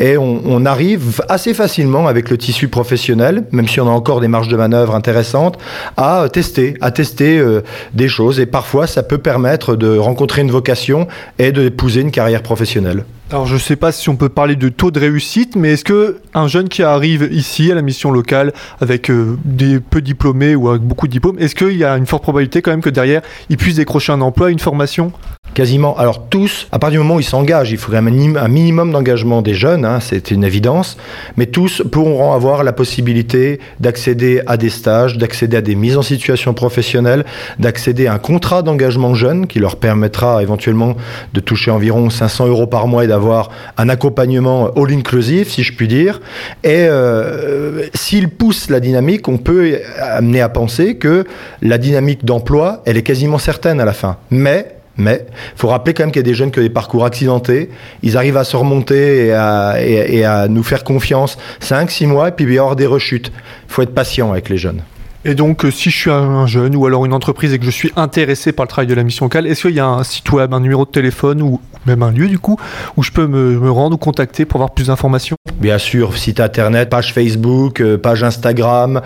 Et 0.00 0.16
on, 0.16 0.62
arrive 0.64 1.20
assez 1.28 1.54
facilement 1.54 2.06
avec 2.06 2.30
le 2.30 2.38
tissu 2.38 2.68
professionnel, 2.68 3.44
même 3.50 3.66
si 3.66 3.80
on 3.80 3.88
a 3.88 3.90
encore 3.90 4.20
des 4.20 4.28
marges 4.28 4.48
de 4.48 4.56
manœuvre 4.56 4.94
intéressantes, 4.94 5.58
à 5.96 6.26
tester, 6.32 6.74
à 6.80 6.92
tester 6.92 7.38
euh, 7.38 7.62
des 7.94 8.08
choses. 8.08 8.38
Et 8.38 8.46
parfois, 8.46 8.86
ça 8.86 9.02
peut 9.02 9.18
permettre 9.18 9.74
de 9.74 9.98
rencontrer 9.98 10.42
une 10.42 10.52
vocation 10.52 11.08
et 11.40 11.50
d'épouser 11.50 12.02
une 12.02 12.12
carrière 12.12 12.42
professionnelle. 12.42 13.04
Alors 13.32 13.46
je 13.46 13.54
ne 13.54 13.58
sais 13.58 13.76
pas 13.76 13.92
si 13.92 14.10
on 14.10 14.16
peut 14.16 14.28
parler 14.28 14.56
de 14.56 14.68
taux 14.68 14.90
de 14.90 15.00
réussite, 15.00 15.56
mais 15.56 15.72
est-ce 15.72 15.84
que 15.84 16.20
un 16.34 16.48
jeune 16.48 16.68
qui 16.68 16.82
arrive 16.82 17.30
ici 17.32 17.72
à 17.72 17.74
la 17.74 17.80
mission 17.80 18.10
locale 18.10 18.52
avec 18.78 19.10
euh, 19.10 19.38
des 19.46 19.80
peu 19.80 20.02
diplômés 20.02 20.54
ou 20.54 20.68
avec 20.68 20.82
beaucoup 20.82 21.06
de 21.06 21.12
diplômes, 21.12 21.38
est-ce 21.38 21.54
qu'il 21.54 21.78
y 21.78 21.82
a 21.82 21.96
une 21.96 22.04
forte 22.04 22.24
probabilité 22.24 22.60
quand 22.60 22.72
même 22.72 22.82
que 22.82 22.90
derrière 22.90 23.22
il 23.48 23.56
puisse 23.56 23.76
décrocher 23.76 24.12
un 24.12 24.20
emploi, 24.20 24.50
une 24.50 24.58
formation? 24.58 25.12
Quasiment. 25.54 25.98
Alors 25.98 26.28
tous, 26.28 26.66
à 26.72 26.78
partir 26.78 26.98
du 27.00 27.04
moment 27.04 27.16
où 27.16 27.20
ils 27.20 27.24
s'engagent, 27.24 27.72
il 27.72 27.76
faudrait 27.76 27.98
un 27.98 28.48
minimum 28.48 28.90
d'engagement 28.90 29.42
des 29.42 29.52
jeunes, 29.52 29.84
hein, 29.84 30.00
c'est 30.00 30.30
une 30.30 30.44
évidence, 30.44 30.96
mais 31.36 31.44
tous 31.44 31.82
pourront 31.92 32.32
avoir 32.32 32.64
la 32.64 32.72
possibilité 32.72 33.60
d'accéder 33.78 34.40
à 34.46 34.56
des 34.56 34.70
stages, 34.70 35.18
d'accéder 35.18 35.58
à 35.58 35.60
des 35.60 35.74
mises 35.74 35.98
en 35.98 36.02
situation 36.02 36.54
professionnelle, 36.54 37.26
d'accéder 37.58 38.06
à 38.06 38.14
un 38.14 38.18
contrat 38.18 38.62
d'engagement 38.62 39.14
jeune 39.14 39.46
qui 39.46 39.58
leur 39.58 39.76
permettra 39.76 40.42
éventuellement 40.42 40.96
de 41.34 41.40
toucher 41.40 41.70
environ 41.70 42.08
500 42.08 42.46
euros 42.46 42.66
par 42.66 42.88
mois 42.88 43.04
et 43.04 43.08
d'avoir 43.08 43.50
un 43.76 43.90
accompagnement 43.90 44.70
all-inclusive, 44.74 45.50
si 45.50 45.62
je 45.62 45.74
puis 45.74 45.86
dire. 45.86 46.22
Et 46.64 46.86
euh, 46.88 47.88
s'ils 47.92 48.30
poussent 48.30 48.70
la 48.70 48.80
dynamique, 48.80 49.28
on 49.28 49.36
peut 49.36 49.80
amener 50.00 50.40
à 50.40 50.48
penser 50.48 50.96
que 50.96 51.26
la 51.60 51.76
dynamique 51.76 52.24
d'emploi, 52.24 52.82
elle 52.86 52.96
est 52.96 53.02
quasiment 53.02 53.36
certaine 53.36 53.80
à 53.80 53.84
la 53.84 53.92
fin. 53.92 54.16
Mais 54.30 54.76
mais 54.96 55.26
il 55.28 55.58
faut 55.58 55.68
rappeler 55.68 55.94
quand 55.94 56.04
même 56.04 56.12
qu'il 56.12 56.20
y 56.20 56.24
a 56.24 56.28
des 56.28 56.34
jeunes 56.34 56.50
qui 56.50 56.58
ont 56.58 56.62
des 56.62 56.70
parcours 56.70 57.04
accidentés. 57.04 57.70
Ils 58.02 58.16
arrivent 58.16 58.36
à 58.36 58.44
se 58.44 58.56
remonter 58.56 59.28
et 59.28 59.32
à, 59.32 60.48
nous 60.48 60.62
faire 60.62 60.84
confiance 60.84 61.38
5-6 61.60 62.06
mois, 62.06 62.28
et 62.28 62.32
puis 62.32 62.44
il 62.44 62.52
y 62.52 62.58
avoir 62.58 62.76
des 62.76 62.86
rechutes. 62.86 63.32
Il 63.68 63.72
faut 63.72 63.82
être 63.82 63.94
patient 63.94 64.32
avec 64.32 64.48
les 64.48 64.58
jeunes. 64.58 64.82
Et 65.24 65.34
donc, 65.34 65.64
euh, 65.64 65.70
si 65.70 65.90
je 65.90 65.96
suis 65.96 66.10
un 66.10 66.46
jeune 66.46 66.74
ou 66.74 66.84
alors 66.84 67.06
une 67.06 67.12
entreprise 67.12 67.52
et 67.52 67.58
que 67.58 67.64
je 67.64 67.70
suis 67.70 67.92
intéressé 67.94 68.50
par 68.50 68.64
le 68.64 68.68
travail 68.68 68.88
de 68.88 68.94
la 68.94 69.04
mission 69.04 69.26
locale, 69.26 69.46
est-ce 69.46 69.68
qu'il 69.68 69.76
y 69.76 69.80
a 69.80 69.86
un 69.86 70.02
site 70.02 70.30
web, 70.32 70.52
un 70.52 70.58
numéro 70.58 70.84
de 70.84 70.90
téléphone 70.90 71.42
ou 71.42 71.60
même 71.86 72.02
un 72.02 72.10
lieu 72.10 72.28
du 72.28 72.38
coup 72.38 72.58
où 72.96 73.02
je 73.02 73.12
peux 73.12 73.26
me, 73.26 73.70
rendre 73.70 73.94
ou 73.94 73.98
contacter 73.98 74.44
pour 74.44 74.58
avoir 74.58 74.72
plus 74.72 74.88
d'informations? 74.88 75.36
Bien 75.60 75.78
sûr, 75.78 76.16
site 76.16 76.40
internet, 76.40 76.90
page 76.90 77.14
Facebook, 77.14 77.80
euh, 77.80 77.98
page 77.98 78.24
Instagram, 78.24 79.00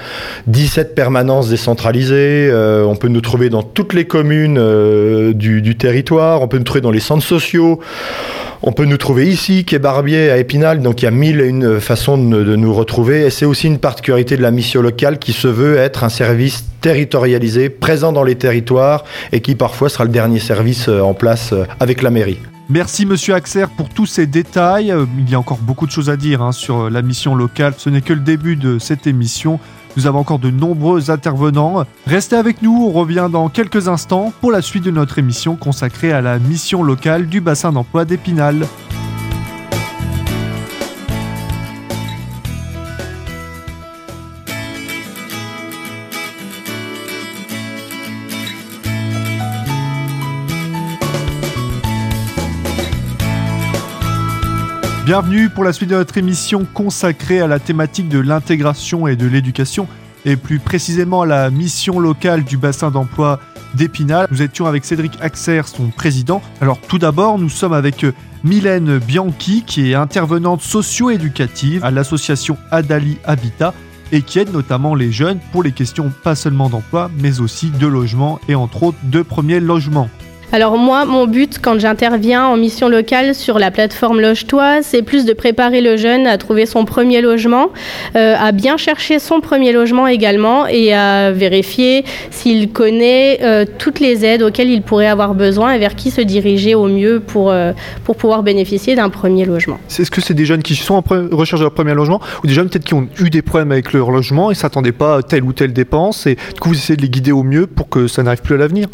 17 0.47 0.95
permanences 0.95 1.51
décentralisées. 1.51 2.49
Euh, 2.51 2.85
on 2.85 2.97
peut 2.97 3.09
nous 3.09 3.21
trouver 3.21 3.51
dans 3.51 3.63
toutes 3.63 3.93
les 3.93 4.07
communes 4.07 4.57
du, 5.35 5.61
du 5.61 5.77
territoire, 5.77 6.41
on 6.41 6.49
peut 6.49 6.57
nous 6.57 6.65
trouver 6.65 6.81
dans 6.81 6.91
les 6.91 7.01
centres 7.01 7.27
sociaux. 7.27 7.81
On 8.63 8.73
peut 8.73 8.85
nous 8.85 8.97
trouver 8.97 9.29
ici, 9.29 9.65
est 9.71 9.79
Barbier, 9.79 10.31
à 10.31 10.39
Épinal, 10.39 10.81
donc 10.81 11.03
il 11.03 11.05
y 11.05 11.09
a 11.09 11.11
mille 11.11 11.41
et 11.41 11.47
une 11.47 11.81
façons 11.81 12.17
de, 12.17 12.57
nous 12.57 12.75
retrouver. 12.75 13.27
Et 13.27 13.31
c'est 13.31 13.45
aussi 13.45 13.67
une 13.67 13.79
particularité 13.79 14.37
de 14.37 14.43
la 14.43 14.51
mission 14.51 14.83
locale 14.83 15.19
qui 15.19 15.33
se 15.33 15.49
veut 15.49 15.77
être 15.77 16.05
un 16.05 16.09
service 16.09 16.65
territorialisé, 16.81 17.69
présent 17.69 18.13
dans 18.13 18.23
les 18.23 18.37
territoires, 18.37 19.05
et 19.33 19.41
qui 19.41 19.55
parfois 19.55 19.89
sera 19.89 20.05
le 20.05 20.11
dernier 20.11 20.39
service 20.39 20.89
euh, 20.89 21.01
en 21.01 21.15
place 21.15 21.53
euh, 21.53 21.65
avec 21.81 22.03
la 22.03 22.11
mairie. 22.11 22.39
Merci 22.69 23.07
Monsieur 23.07 23.35
Axer 23.35 23.67
pour 23.77 23.89
tous 23.89 24.07
ces 24.07 24.27
détails. 24.27 24.91
Euh, 24.91 25.05
il 25.19 25.31
y 25.31 25.35
a 25.35 25.39
encore 25.39 25.59
beaucoup 25.59 25.87
de 25.87 25.93
choses 25.93 26.11
à 26.11 26.17
dire 26.17 26.43
hein, 26.43 26.53
sur 26.53 26.91
la 26.91 27.03
mission 27.03 27.35
locale. 27.35 27.75
Ce 27.77 27.91
n'est 27.91 28.01
que 28.01 28.13
le 28.13 28.21
début 28.21 28.57
de 28.57 28.79
cette 28.79 29.07
émission. 29.07 29.61
Nous 29.97 30.07
avons 30.07 30.19
encore 30.19 30.39
de 30.39 30.51
nombreux 30.51 31.11
intervenants. 31.11 31.85
Restez 32.07 32.37
avec 32.37 32.61
nous, 32.61 32.87
on 32.87 32.93
revient 32.93 33.29
dans 33.33 33.49
quelques 33.49 33.89
instants 33.89 34.33
pour 34.41 34.53
la 34.53 34.61
suite 34.61 34.85
de 34.85 34.91
notre 34.91 35.19
émission 35.19 35.57
consacrée 35.57 36.13
à 36.13 36.21
la 36.21 36.39
mission 36.39 36.83
locale 36.83 37.27
du 37.27 37.41
bassin 37.41 37.73
d'emploi 37.73 38.05
d'Épinal. 38.05 38.67
Bienvenue 55.07 55.51
pour 55.51 55.63
la 55.63 55.73
suite 55.73 55.91
de 55.91 55.95
notre 55.95 56.19
émission 56.19 56.67
consacrée 56.75 57.41
à 57.41 57.47
la 57.47 57.61
thématique 57.61 58.09
de 58.09 58.19
l'intégration 58.19 59.07
et 59.07 59.15
de 59.15 59.29
l'éducation, 59.29 59.87
et 60.25 60.35
plus 60.35 60.59
précisément 60.59 61.23
à 61.23 61.27
la 61.27 61.49
mission 61.49 62.01
locale 62.01 62.43
du 62.43 62.57
bassin 62.57 62.91
d'emploi 62.91 63.39
d'Épinal. 63.75 64.27
Nous 64.33 64.43
étions 64.43 64.67
avec 64.67 64.85
Cédric 64.85 65.13
Axer, 65.21 65.63
son 65.67 65.91
président. 65.91 66.43
Alors 66.61 66.81
tout 66.81 66.99
d'abord, 66.99 67.39
nous 67.39 67.49
sommes 67.49 67.73
avec 67.73 68.03
euh, 68.03 68.13
Mylène 68.43 68.99
Bianchi, 68.99 69.63
qui 69.65 69.93
est 69.93 69.95
intervenante 69.95 70.61
socio-éducative 70.61 71.85
à 71.85 71.93
l'association 71.93 72.59
Adali 72.73 73.19
Habitat 73.25 73.75
et 74.11 74.23
qui 74.23 74.41
aide 74.41 74.53
notamment 74.53 74.97
les 74.97 75.13
jeunes 75.13 75.39
pour 75.53 75.63
les 75.63 75.71
questions 75.71 76.13
pas 76.25 76.35
seulement 76.35 76.69
d'emploi, 76.69 77.13
mais 77.21 77.39
aussi 77.39 77.71
de 77.71 77.87
logement 77.87 78.41
et 78.49 78.57
entre 78.57 78.83
autres 78.83 78.99
de 79.05 79.23
premiers 79.23 79.61
logements. 79.61 80.11
Alors 80.53 80.79
moi, 80.79 81.05
mon 81.05 81.27
but 81.27 81.59
quand 81.61 81.79
j'interviens 81.81 82.47
en 82.47 82.57
mission 82.57 82.89
locale 82.89 83.35
sur 83.35 83.59
la 83.59 83.73
plateforme 83.73 84.21
Loge-toi, 84.21 84.81
c'est 84.83 85.03
plus 85.03 85.25
de 85.25 85.33
préparer 85.33 85.81
le 85.81 85.97
jeune 85.97 86.27
à 86.27 86.39
trouver 86.39 86.67
son 86.67 86.85
premier 86.85 87.21
logement, 87.21 87.71
euh, 88.15 88.37
à 88.39 88.53
bien 88.53 88.77
chercher 88.77 89.19
son 89.19 89.41
premier 89.41 89.73
logement 89.73 90.07
également 90.07 90.67
et 90.69 90.95
à 90.95 91.33
vérifier 91.33 92.05
s'il 92.31 92.71
connaît 92.71 93.41
euh, 93.43 93.65
toutes 93.79 93.99
les 93.99 94.25
aides 94.25 94.43
auxquelles 94.43 94.71
il 94.71 94.83
pourrait 94.83 95.09
avoir 95.09 95.35
besoin 95.35 95.73
et 95.73 95.79
vers 95.79 95.97
qui 95.97 96.13
se 96.13 96.21
diriger 96.21 96.77
au 96.77 96.87
mieux 96.87 97.19
pour, 97.19 97.51
euh, 97.51 97.73
pour 98.05 98.17
pouvoir 98.17 98.45
bénéficier 98.45 98.95
d'un 98.95 99.11
premier 99.11 99.45
logement. 99.47 99.79
Est-ce 99.99 100.11
que 100.13 100.21
c'est 100.21 100.35
des 100.35 100.47
jeunes 100.47 100.63
qui 100.63 100.77
sont 100.77 100.95
en 100.95 101.03
recherche 101.33 101.61
de 101.61 101.65
leur 101.65 101.75
premier 101.75 101.95
logement 101.95 102.21
ou 102.45 102.47
des 102.47 102.55
jeunes 102.55 102.69
peut-être 102.69 102.85
qui 102.85 102.95
ont 102.95 103.09
eu 103.21 103.31
des 103.31 103.43
problèmes 103.43 103.73
avec 103.73 103.93
leur 103.93 104.13
logement 104.13 104.53
et 104.53 104.55
s'attendaient 104.55 104.93
pas 104.93 105.19
à 105.19 105.23
telle 105.23 105.43
ou 105.43 105.53
telle 105.53 105.73
dépense 105.73 106.27
et 106.29 106.37
du 106.37 106.61
coup 106.61 106.69
vous 106.69 106.77
essayez 106.77 106.97
de 106.97 107.03
les 107.03 107.11
guider 107.11 107.33
au 107.33 107.43
mieux 107.43 107.67
pour 107.67 107.89
que 107.89 108.07
ça 108.07 108.23
n'arrive 108.23 108.43
plus 108.43 108.55
à 108.55 108.59
l'avenir? 108.59 108.87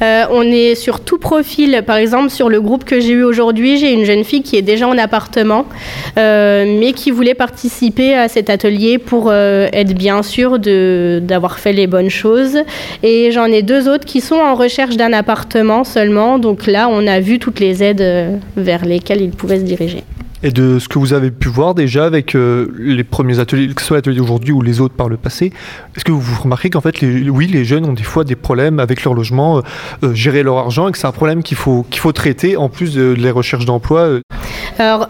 On 0.00 0.42
est 0.42 0.74
sur 0.74 1.00
tout 1.00 1.18
profil. 1.18 1.82
Par 1.86 1.96
exemple, 1.96 2.30
sur 2.30 2.48
le 2.48 2.60
groupe 2.60 2.84
que 2.84 3.00
j'ai 3.00 3.12
eu 3.12 3.24
aujourd'hui, 3.24 3.78
j'ai 3.78 3.92
une 3.92 4.04
jeune 4.04 4.24
fille 4.24 4.42
qui 4.42 4.56
est 4.56 4.62
déjà 4.62 4.86
en 4.88 4.96
appartement, 4.98 5.66
euh, 6.16 6.64
mais 6.78 6.92
qui 6.92 7.10
voulait 7.10 7.34
participer 7.34 8.14
à 8.14 8.28
cet 8.28 8.50
atelier 8.50 8.98
pour 8.98 9.28
euh, 9.30 9.68
être 9.72 9.94
bien 9.94 10.22
sûr 10.22 10.58
d'avoir 10.58 11.58
fait 11.58 11.72
les 11.72 11.86
bonnes 11.86 12.10
choses. 12.10 12.58
Et 13.02 13.30
j'en 13.32 13.46
ai 13.46 13.62
deux 13.62 13.88
autres 13.88 14.04
qui 14.04 14.20
sont 14.20 14.36
en 14.36 14.54
recherche 14.54 14.96
d'un 14.96 15.12
appartement 15.12 15.84
seulement. 15.84 16.38
Donc 16.38 16.66
là, 16.66 16.88
on 16.90 17.06
a 17.06 17.20
vu 17.20 17.38
toutes 17.38 17.60
les 17.60 17.82
aides 17.82 18.00
euh, 18.00 18.36
vers 18.56 18.84
lesquelles 18.84 19.22
ils 19.22 19.30
pouvaient 19.30 19.58
se 19.58 19.64
diriger. 19.64 20.04
Et 20.42 20.50
de 20.50 20.78
ce 20.78 20.88
que 20.88 20.98
vous 20.98 21.12
avez 21.12 21.30
pu 21.30 21.48
voir 21.48 21.74
déjà 21.74 22.04
avec 22.04 22.34
euh, 22.34 22.68
les 22.78 23.02
premiers 23.02 23.40
ateliers, 23.40 23.74
que 23.74 23.80
ce 23.80 23.88
soit 23.88 23.96
l'atelier 23.96 24.18
d'aujourd'hui 24.18 24.52
ou 24.52 24.62
les 24.62 24.80
autres 24.80 24.94
par 24.94 25.08
le 25.08 25.16
passé, 25.16 25.52
est-ce 25.96 26.04
que 26.04 26.12
vous 26.12 26.42
remarquez 26.42 26.70
qu'en 26.70 26.80
fait, 26.80 27.00
les, 27.00 27.28
oui, 27.28 27.48
les 27.48 27.64
jeunes 27.64 27.84
ont 27.84 27.92
des 27.92 28.04
fois 28.04 28.22
des 28.24 28.36
problèmes 28.36 28.78
avec 28.78 29.02
leur 29.02 29.14
logement, 29.14 29.58
euh, 29.58 29.62
euh, 30.04 30.14
gérer 30.14 30.42
leur 30.44 30.58
argent, 30.58 30.88
et 30.88 30.92
que 30.92 30.98
c'est 30.98 31.06
un 31.06 31.12
problème 31.12 31.42
qu'il 31.42 31.56
faut, 31.56 31.84
qu'il 31.90 32.00
faut 32.00 32.12
traiter 32.12 32.56
en 32.56 32.68
plus 32.68 32.94
de, 32.94 33.14
les 33.18 33.30
recherches 33.30 33.64
d'emploi 33.64 34.20
Alors, 34.78 35.08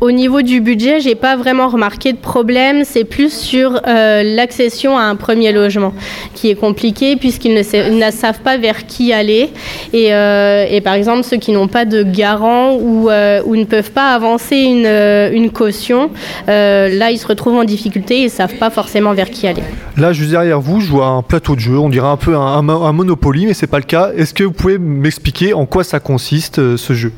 au 0.00 0.10
niveau 0.10 0.42
du 0.42 0.60
budget, 0.60 1.00
j'ai 1.00 1.14
pas 1.14 1.36
vraiment 1.36 1.68
remarqué 1.68 2.12
de 2.12 2.18
problème. 2.18 2.84
C'est 2.84 3.04
plus 3.04 3.32
sur 3.32 3.80
l'accession 3.84 4.96
à 4.96 5.02
un 5.02 5.16
premier 5.16 5.52
logement 5.52 5.92
qui 6.34 6.50
est 6.50 6.54
compliqué 6.54 7.16
puisqu'ils 7.16 7.54
ne, 7.54 8.10
savent 8.10 8.40
pas 8.40 8.56
vers 8.56 8.86
qui 8.86 9.12
aller. 9.12 9.50
Et, 9.92 10.06
et 10.06 10.80
par 10.80 10.94
exemple, 10.94 11.24
ceux 11.24 11.36
qui 11.36 11.52
n'ont 11.52 11.68
pas 11.68 11.84
de 11.84 12.02
garant 12.02 12.74
ou, 12.74 13.08
ne 13.08 13.64
peuvent 13.64 13.92
pas 13.92 14.14
avancer 14.14 14.56
une, 14.56 14.86
euh, 14.86 15.48
caution, 15.52 16.10
euh, 16.48 16.88
là, 16.88 17.10
ils 17.10 17.18
se 17.18 17.26
retrouvent 17.26 17.56
en 17.56 17.64
difficulté 17.64 18.20
et 18.20 18.24
ne 18.24 18.28
savent 18.28 18.54
pas 18.54 18.70
forcément 18.70 19.12
vers 19.12 19.30
qui 19.30 19.46
aller. 19.46 19.62
Là, 19.96 20.12
juste 20.12 20.30
derrière 20.30 20.60
vous, 20.60 20.80
je 20.80 20.88
vois 20.88 21.06
un 21.06 21.22
plateau 21.22 21.54
de 21.54 21.60
jeu, 21.60 21.78
on 21.78 21.88
dirait 21.88 22.08
un 22.08 22.16
peu 22.16 22.36
un, 22.36 22.68
un, 22.68 22.92
Monopoly, 22.92 23.46
mais 23.46 23.54
c'est 23.54 23.66
pas 23.66 23.78
le 23.78 23.84
cas. 23.84 24.10
Est-ce 24.16 24.34
que 24.34 24.44
vous 24.44 24.52
pouvez 24.52 24.78
m'expliquer 24.78 25.54
en 25.54 25.66
quoi 25.66 25.84
ça 25.84 26.00
consiste, 26.00 26.58
euh, 26.58 26.76
ce 26.76 26.94
jeu? 26.94 27.12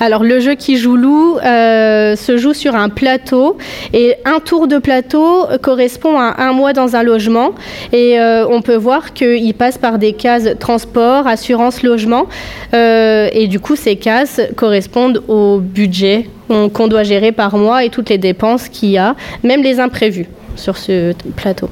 Alors 0.00 0.22
le 0.22 0.40
jeu 0.40 0.54
qui 0.54 0.76
joue 0.76 0.96
loup 0.96 1.38
euh, 1.38 2.16
se 2.16 2.36
joue 2.36 2.54
sur 2.54 2.74
un 2.74 2.88
plateau 2.88 3.56
et 3.92 4.14
un 4.24 4.40
tour 4.40 4.68
de 4.68 4.78
plateau 4.78 5.46
correspond 5.62 6.18
à 6.18 6.42
un 6.42 6.52
mois 6.52 6.72
dans 6.72 6.96
un 6.96 7.02
logement 7.02 7.52
et 7.92 8.20
euh, 8.20 8.46
on 8.48 8.62
peut 8.62 8.76
voir 8.76 9.12
qu'il 9.12 9.54
passe 9.54 9.78
par 9.78 9.98
des 9.98 10.12
cases 10.12 10.48
transport, 10.58 11.26
assurance, 11.26 11.82
logement 11.82 12.26
euh, 12.74 13.28
et 13.32 13.48
du 13.48 13.60
coup 13.60 13.76
ces 13.76 13.96
cases 13.96 14.40
correspondent 14.56 15.22
au 15.28 15.58
budget 15.58 16.28
qu'on 16.48 16.88
doit 16.88 17.02
gérer 17.02 17.32
par 17.32 17.56
mois 17.56 17.84
et 17.84 17.90
toutes 17.90 18.08
les 18.08 18.18
dépenses 18.18 18.68
qu'il 18.68 18.90
y 18.90 18.98
a, 18.98 19.16
même 19.42 19.62
les 19.62 19.80
imprévus 19.80 20.26
sur 20.56 20.78
ce 20.78 21.12
plateau. 21.36 21.68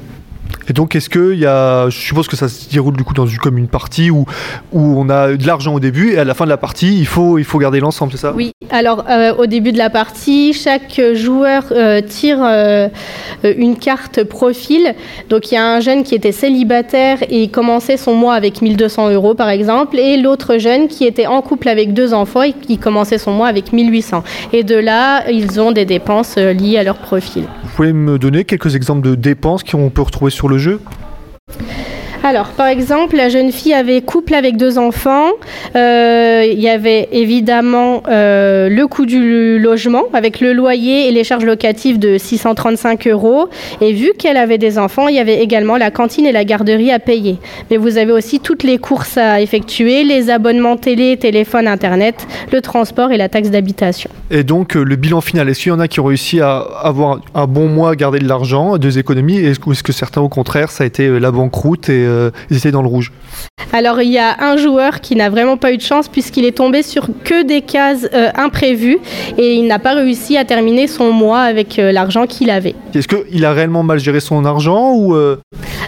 Et 0.69 0.73
donc, 0.73 0.95
est-ce 0.95 1.09
que 1.09 1.33
il 1.33 1.39
y 1.39 1.45
a, 1.45 1.89
je 1.89 1.97
suppose 1.97 2.27
que 2.27 2.35
ça 2.35 2.49
se 2.49 2.69
déroule 2.69 2.95
du 2.95 3.03
coup 3.03 3.13
dans 3.13 3.25
une, 3.25 3.37
comme 3.37 3.57
une 3.57 3.67
partie 3.67 4.11
où, 4.11 4.25
où 4.73 4.99
on 4.99 5.09
a 5.09 5.33
de 5.33 5.47
l'argent 5.47 5.73
au 5.73 5.79
début 5.79 6.13
et 6.13 6.19
à 6.19 6.23
la 6.23 6.33
fin 6.33 6.45
de 6.45 6.49
la 6.49 6.57
partie, 6.57 6.97
il 6.97 7.05
faut, 7.05 7.37
il 7.37 7.43
faut 7.43 7.59
garder 7.59 7.79
l'ensemble, 7.79 8.11
c'est 8.11 8.17
ça? 8.17 8.33
Oui. 8.35 8.51
Alors, 8.69 9.05
euh, 9.09 9.33
au 9.35 9.45
début 9.45 9.71
de 9.71 9.77
la 9.77 9.89
partie, 9.89 10.53
chaque 10.53 10.99
joueur 11.13 11.63
euh, 11.71 12.01
tire 12.01 12.39
euh, 12.41 12.89
une 13.43 13.77
carte 13.77 14.23
profil. 14.23 14.93
Donc, 15.29 15.51
il 15.51 15.55
y 15.55 15.57
a 15.57 15.65
un 15.65 15.79
jeune 15.79 16.03
qui 16.03 16.15
était 16.15 16.33
célibataire 16.33 17.19
et 17.29 17.43
il 17.43 17.49
commençait 17.49 17.97
son 17.97 18.13
mois 18.13 18.33
avec 18.33 18.61
1200 18.61 19.11
euros, 19.11 19.35
par 19.35 19.49
exemple, 19.49 19.97
et 19.97 20.17
l'autre 20.17 20.57
jeune 20.57 20.87
qui 20.87 21.05
était 21.05 21.27
en 21.27 21.41
couple 21.41 21.69
avec 21.69 21.93
deux 21.93 22.13
enfants 22.13 22.41
et 22.41 22.53
qui 22.53 22.77
commençait 22.77 23.17
son 23.17 23.31
mois 23.31 23.47
avec 23.47 23.71
1800. 23.71 24.23
Et 24.51 24.63
de 24.63 24.75
là, 24.75 25.29
ils 25.29 25.61
ont 25.61 25.71
des 25.71 25.85
dépenses 25.85 26.35
liées 26.37 26.77
à 26.77 26.83
leur 26.83 26.97
profil. 26.97 27.43
Vous 27.63 27.69
pouvez 27.75 27.93
me 27.93 28.19
donner 28.19 28.43
quelques 28.43 28.75
exemples 28.75 29.07
de 29.07 29.15
dépenses 29.15 29.63
qu'on 29.63 29.89
peut 29.89 30.01
retrouver 30.01 30.31
sur 30.31 30.49
le 30.49 30.56
jeu 30.57 30.79
alors, 32.27 32.47
par 32.49 32.67
exemple, 32.67 33.15
la 33.15 33.29
jeune 33.29 33.53
fille 33.53 33.73
avait 33.73 34.01
couple 34.01 34.33
avec 34.33 34.57
deux 34.57 34.77
enfants. 34.77 35.29
Euh, 35.77 36.45
il 36.45 36.59
y 36.59 36.67
avait 36.67 37.07
évidemment 37.13 38.03
euh, 38.09 38.67
le 38.67 38.85
coût 38.85 39.05
du 39.05 39.57
logement 39.57 40.03
avec 40.11 40.41
le 40.41 40.51
loyer 40.51 41.07
et 41.07 41.11
les 41.11 41.23
charges 41.23 41.45
locatives 41.45 41.99
de 41.99 42.17
635 42.17 43.07
euros. 43.07 43.47
Et 43.79 43.93
vu 43.93 44.11
qu'elle 44.19 44.35
avait 44.35 44.57
des 44.57 44.77
enfants, 44.77 45.07
il 45.07 45.15
y 45.15 45.19
avait 45.19 45.41
également 45.41 45.77
la 45.77 45.89
cantine 45.89 46.25
et 46.25 46.33
la 46.33 46.43
garderie 46.43 46.91
à 46.91 46.99
payer. 46.99 47.37
Mais 47.71 47.77
vous 47.77 47.97
avez 47.97 48.11
aussi 48.11 48.41
toutes 48.41 48.63
les 48.63 48.77
courses 48.77 49.17
à 49.17 49.39
effectuer, 49.39 50.03
les 50.03 50.29
abonnements 50.29 50.75
télé, 50.75 51.15
téléphone, 51.15 51.65
internet, 51.65 52.27
le 52.51 52.59
transport 52.59 53.13
et 53.13 53.17
la 53.17 53.29
taxe 53.29 53.51
d'habitation. 53.51 54.09
Et 54.31 54.43
donc, 54.43 54.75
euh, 54.75 54.83
le 54.83 54.97
bilan 54.97 55.21
final, 55.21 55.47
est-ce 55.47 55.61
qu'il 55.61 55.71
y 55.71 55.75
en 55.75 55.79
a 55.79 55.87
qui 55.87 56.01
ont 56.01 56.05
réussi 56.05 56.41
à 56.41 56.57
avoir 56.57 57.21
un 57.33 57.47
bon 57.47 57.69
mois, 57.69 57.91
à 57.91 57.95
garder 57.95 58.19
de 58.19 58.27
l'argent, 58.27 58.77
deux 58.77 58.99
économies, 58.99 59.37
est-ce 59.37 59.59
que, 59.61 59.71
est 59.71 59.81
que 59.81 59.93
certains, 59.93 60.19
au 60.19 60.27
contraire, 60.27 60.71
ça 60.71 60.83
a 60.83 60.87
été 60.87 61.07
la 61.21 61.31
banqueroute 61.31 61.87
et 61.87 62.16
ils 62.49 62.57
étaient 62.57 62.71
dans 62.71 62.81
le 62.81 62.87
rouge 62.87 63.11
Alors 63.73 64.01
il 64.01 64.11
y 64.11 64.17
a 64.17 64.43
un 64.43 64.57
joueur 64.57 65.01
qui 65.01 65.15
n'a 65.15 65.29
vraiment 65.29 65.57
pas 65.57 65.71
eu 65.71 65.77
de 65.77 65.81
chance 65.81 66.07
puisqu'il 66.07 66.45
est 66.45 66.57
tombé 66.57 66.83
sur 66.83 67.07
que 67.23 67.43
des 67.43 67.61
cases 67.61 68.07
euh, 68.13 68.29
imprévues 68.35 68.97
et 69.37 69.55
il 69.55 69.67
n'a 69.67 69.79
pas 69.79 69.93
réussi 69.93 70.37
à 70.37 70.45
terminer 70.45 70.87
son 70.87 71.11
mois 71.11 71.41
avec 71.41 71.79
euh, 71.79 71.91
l'argent 71.91 72.25
qu'il 72.25 72.49
avait. 72.49 72.75
Est-ce 72.93 73.07
qu'il 73.07 73.45
a 73.45 73.53
réellement 73.53 73.83
mal 73.83 73.99
géré 73.99 74.19
son 74.19 74.45
argent 74.45 74.93
ou 74.93 75.15
euh 75.15 75.37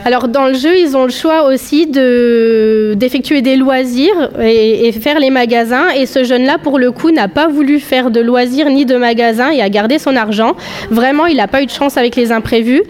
Alors 0.06 0.28
dans 0.28 0.46
le 0.46 0.54
jeu, 0.54 0.78
ils 0.78 0.96
ont 0.98 1.06
le 1.06 1.12
choix 1.12 1.48
aussi 1.48 1.88
de 1.88 2.94
d'effectuer 2.96 3.42
des 3.42 3.56
loisirs 3.56 4.32
et, 4.42 4.88
et, 4.88 4.92
faire 4.92 5.20
les 5.20 5.30
magasins 5.30 5.90
et 5.90 6.06
ce 6.06 6.24
jeune-là 6.24 6.58
pour 6.62 6.80
le 6.80 6.92
coup 6.92 7.12
n'a 7.12 7.28
pas 7.28 7.48
voulu 7.48 7.80
faire 7.80 8.12
de 8.12 8.20
loisirs 8.20 8.70
ni 8.70 8.86
de 8.86 8.98
magasins 8.98 9.52
et 9.52 9.62
a 9.62 9.70
gardé 9.70 10.00
son 10.00 10.16
argent. 10.16 10.56
Vraiment, 10.92 11.26
il 11.26 11.38
n'a 11.38 11.48
pas 11.48 11.62
eu 11.62 11.66
de 11.66 11.72
chance 11.72 11.98
avec 11.98 12.16
les 12.16 12.32
imprévus. 12.32 12.84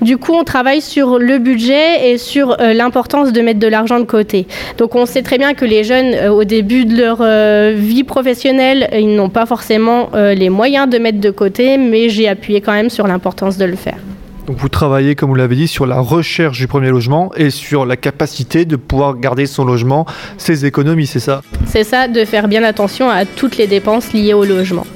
Du 0.00 0.16
coup, 0.16 0.32
on 0.32 0.44
travaille 0.44 0.80
sur 0.80 1.18
le 1.18 1.38
budget 1.38 2.10
et 2.10 2.18
sur 2.18 2.56
l'importance 2.72 3.32
de 3.32 3.40
mettre 3.40 3.60
de 3.60 3.66
l'argent 3.66 3.98
de 3.98 4.04
côté. 4.04 4.46
Donc 4.78 4.94
on 4.94 5.06
sait 5.06 5.22
très 5.22 5.38
bien 5.38 5.54
que 5.54 5.64
les 5.64 5.84
jeunes, 5.84 6.14
euh, 6.14 6.30
au 6.30 6.44
début 6.44 6.84
de 6.84 6.96
leur 6.96 7.18
euh, 7.20 7.74
vie 7.76 8.04
professionnelle, 8.04 8.88
ils 8.92 9.14
n'ont 9.14 9.28
pas 9.28 9.46
forcément 9.46 10.10
euh, 10.14 10.34
les 10.34 10.50
moyens 10.50 10.88
de 10.88 10.98
mettre 10.98 11.20
de 11.20 11.30
côté, 11.30 11.78
mais 11.78 12.08
j'ai 12.08 12.28
appuyé 12.28 12.60
quand 12.60 12.72
même 12.72 12.90
sur 12.90 13.06
l'importance 13.06 13.56
de 13.56 13.64
le 13.64 13.76
faire. 13.76 13.98
Donc 14.46 14.56
vous 14.56 14.68
travaillez, 14.68 15.14
comme 15.14 15.28
vous 15.28 15.36
l'avez 15.36 15.54
dit, 15.54 15.68
sur 15.68 15.86
la 15.86 16.00
recherche 16.00 16.58
du 16.58 16.66
premier 16.66 16.88
logement 16.88 17.30
et 17.36 17.50
sur 17.50 17.86
la 17.86 17.96
capacité 17.96 18.64
de 18.64 18.76
pouvoir 18.76 19.16
garder 19.16 19.46
son 19.46 19.64
logement, 19.64 20.06
ses 20.38 20.66
économies, 20.66 21.06
c'est 21.06 21.20
ça? 21.20 21.42
C'est 21.66 21.84
ça, 21.84 22.08
de 22.08 22.24
faire 22.24 22.48
bien 22.48 22.64
attention 22.64 23.08
à 23.08 23.24
toutes 23.24 23.58
les 23.58 23.66
dépenses 23.66 24.12
liées 24.12 24.34
au 24.34 24.44
logement. 24.44 24.86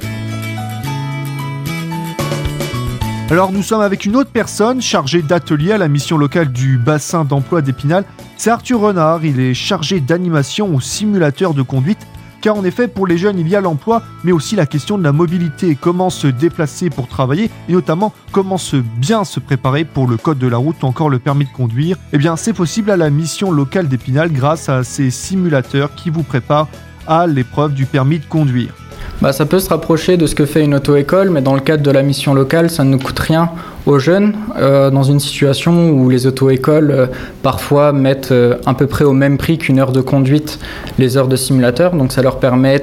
Alors 3.31 3.51
nous 3.51 3.63
sommes 3.63 3.81
avec 3.81 4.05
une 4.05 4.15
autre 4.15 4.29
personne 4.29 4.83
chargée 4.83 5.23
d'atelier 5.23 5.71
à 5.71 5.79
la 5.79 5.87
mission 5.87 6.15
locale 6.15 6.51
du 6.51 6.77
bassin 6.77 7.25
d'emploi 7.25 7.63
d'Épinal. 7.63 8.05
C'est 8.37 8.51
Arthur 8.51 8.79
Renard, 8.79 9.25
il 9.25 9.39
est 9.39 9.55
chargé 9.55 9.99
d'animation 9.99 10.75
au 10.75 10.79
simulateur 10.79 11.55
de 11.55 11.63
conduite. 11.63 11.97
Car 12.41 12.55
en 12.55 12.63
effet, 12.63 12.87
pour 12.87 13.07
les 13.07 13.17
jeunes, 13.17 13.39
il 13.39 13.47
y 13.47 13.55
a 13.55 13.61
l'emploi, 13.61 14.03
mais 14.23 14.31
aussi 14.31 14.55
la 14.55 14.67
question 14.67 14.99
de 14.99 15.03
la 15.03 15.11
mobilité, 15.11 15.75
comment 15.75 16.11
se 16.11 16.27
déplacer 16.27 16.91
pour 16.91 17.07
travailler, 17.07 17.49
et 17.67 17.73
notamment 17.73 18.13
comment 18.31 18.59
se 18.59 18.77
bien 18.77 19.23
se 19.23 19.39
préparer 19.39 19.85
pour 19.85 20.07
le 20.07 20.17
code 20.17 20.37
de 20.37 20.47
la 20.47 20.57
route 20.57 20.83
ou 20.83 20.85
encore 20.85 21.09
le 21.09 21.17
permis 21.17 21.45
de 21.45 21.51
conduire? 21.51 21.97
Eh 22.13 22.19
bien, 22.19 22.35
c'est 22.35 22.53
possible 22.53 22.91
à 22.91 22.97
la 22.97 23.09
mission 23.09 23.51
locale 23.51 23.87
d'Épinal 23.87 24.31
grâce 24.31 24.69
à 24.69 24.83
ces 24.83 25.09
simulateurs 25.09 25.95
qui 25.95 26.11
vous 26.11 26.21
préparent 26.21 26.67
à 27.07 27.25
l'épreuve 27.25 27.73
du 27.73 27.87
permis 27.87 28.19
de 28.19 28.25
conduire. 28.25 28.75
Bah, 29.21 29.31
ça 29.31 29.45
peut 29.45 29.59
se 29.59 29.69
rapprocher 29.69 30.17
de 30.17 30.27
ce 30.27 30.35
que 30.35 30.45
fait 30.45 30.63
une 30.63 30.75
auto-école, 30.75 31.29
mais 31.29 31.41
dans 31.41 31.53
le 31.53 31.61
cadre 31.61 31.81
de 31.81 31.91
la 31.91 32.03
mission 32.03 32.33
locale, 32.33 32.69
ça 32.69 32.83
ne 32.83 32.97
coûte 32.97 33.17
rien 33.17 33.49
aux 33.85 33.97
jeunes, 33.97 34.33
euh, 34.57 34.89
dans 34.91 35.03
une 35.03 35.21
situation 35.21 35.91
où 35.91 36.09
les 36.09 36.27
auto-écoles 36.27 36.91
euh, 36.91 37.05
parfois 37.41 37.93
mettent 37.93 38.33
euh, 38.33 38.55
à 38.65 38.73
peu 38.73 38.87
près 38.87 39.05
au 39.05 39.13
même 39.13 39.37
prix 39.37 39.57
qu'une 39.57 39.79
heure 39.79 39.93
de 39.93 40.01
conduite 40.01 40.59
les 40.99 41.15
heures 41.15 41.29
de 41.29 41.37
simulateur, 41.37 41.93
donc 41.93 42.11
ça 42.11 42.21
leur 42.21 42.39
permet 42.39 42.81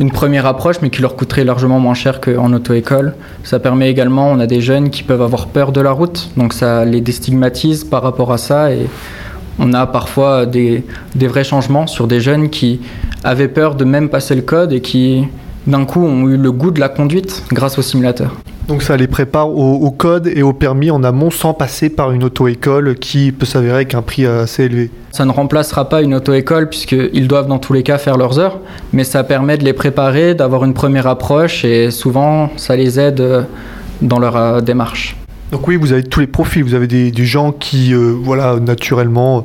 une 0.00 0.10
première 0.10 0.46
approche, 0.46 0.76
mais 0.80 0.88
qui 0.88 1.02
leur 1.02 1.14
coûterait 1.14 1.44
largement 1.44 1.78
moins 1.78 1.94
cher 1.94 2.20
qu'en 2.20 2.52
auto-école. 2.52 3.14
Ça 3.42 3.58
permet 3.58 3.90
également, 3.90 4.30
on 4.30 4.40
a 4.40 4.46
des 4.46 4.62
jeunes 4.62 4.88
qui 4.88 5.02
peuvent 5.02 5.22
avoir 5.22 5.48
peur 5.48 5.72
de 5.72 5.80
la 5.80 5.90
route, 5.90 6.30
donc 6.38 6.54
ça 6.54 6.86
les 6.86 7.02
déstigmatise 7.02 7.84
par 7.84 8.02
rapport 8.02 8.32
à 8.32 8.38
ça 8.38 8.72
et 8.72 8.86
on 9.58 9.72
a 9.72 9.86
parfois 9.86 10.46
des, 10.46 10.84
des, 11.14 11.26
vrais 11.26 11.44
changements 11.44 11.86
sur 11.86 12.06
des 12.06 12.20
jeunes 12.20 12.50
qui 12.50 12.80
avaient 13.22 13.48
peur 13.48 13.74
de 13.74 13.84
même 13.84 14.08
passer 14.08 14.34
le 14.34 14.42
code 14.42 14.72
et 14.72 14.80
qui 14.80 15.26
d'un 15.66 15.84
coup 15.84 16.04
ont 16.04 16.28
eu 16.28 16.36
le 16.36 16.52
goût 16.52 16.70
de 16.70 16.80
la 16.80 16.88
conduite 16.88 17.42
grâce 17.52 17.78
au 17.78 17.82
simulateur. 17.82 18.34
Donc 18.68 18.82
ça 18.82 18.96
les 18.96 19.06
prépare 19.06 19.50
au, 19.50 19.74
au 19.74 19.90
code 19.90 20.26
et 20.26 20.42
au 20.42 20.52
permis 20.52 20.90
en 20.90 21.04
amont 21.04 21.30
sans 21.30 21.52
passer 21.52 21.90
par 21.90 22.12
une 22.12 22.24
auto-école 22.24 22.94
qui 22.96 23.32
peut 23.32 23.46
s'avérer 23.46 23.74
avec 23.74 23.94
un 23.94 24.02
prix 24.02 24.26
assez 24.26 24.64
élevé. 24.64 24.90
Ça 25.12 25.24
ne 25.24 25.30
remplacera 25.30 25.88
pas 25.88 26.02
une 26.02 26.14
auto-école 26.14 26.68
puisqu'ils 26.68 27.28
doivent 27.28 27.46
dans 27.46 27.58
tous 27.58 27.72
les 27.72 27.82
cas 27.82 27.98
faire 27.98 28.16
leurs 28.16 28.38
heures, 28.38 28.58
mais 28.92 29.04
ça 29.04 29.22
permet 29.22 29.58
de 29.58 29.64
les 29.64 29.74
préparer, 29.74 30.34
d'avoir 30.34 30.64
une 30.64 30.74
première 30.74 31.06
approche 31.06 31.64
et 31.64 31.90
souvent 31.90 32.50
ça 32.56 32.74
les 32.76 32.98
aide 32.98 33.46
dans 34.00 34.18
leur 34.18 34.36
euh, 34.36 34.60
démarche. 34.60 35.16
Donc 35.52 35.68
oui, 35.68 35.76
vous 35.76 35.92
avez 35.92 36.02
tous 36.02 36.20
les 36.20 36.26
profils. 36.26 36.64
Vous 36.64 36.74
avez 36.74 36.86
des, 36.86 37.24
gens 37.24 37.52
qui, 37.52 37.94
euh, 37.94 38.14
voilà, 38.20 38.56
naturellement, 38.60 39.42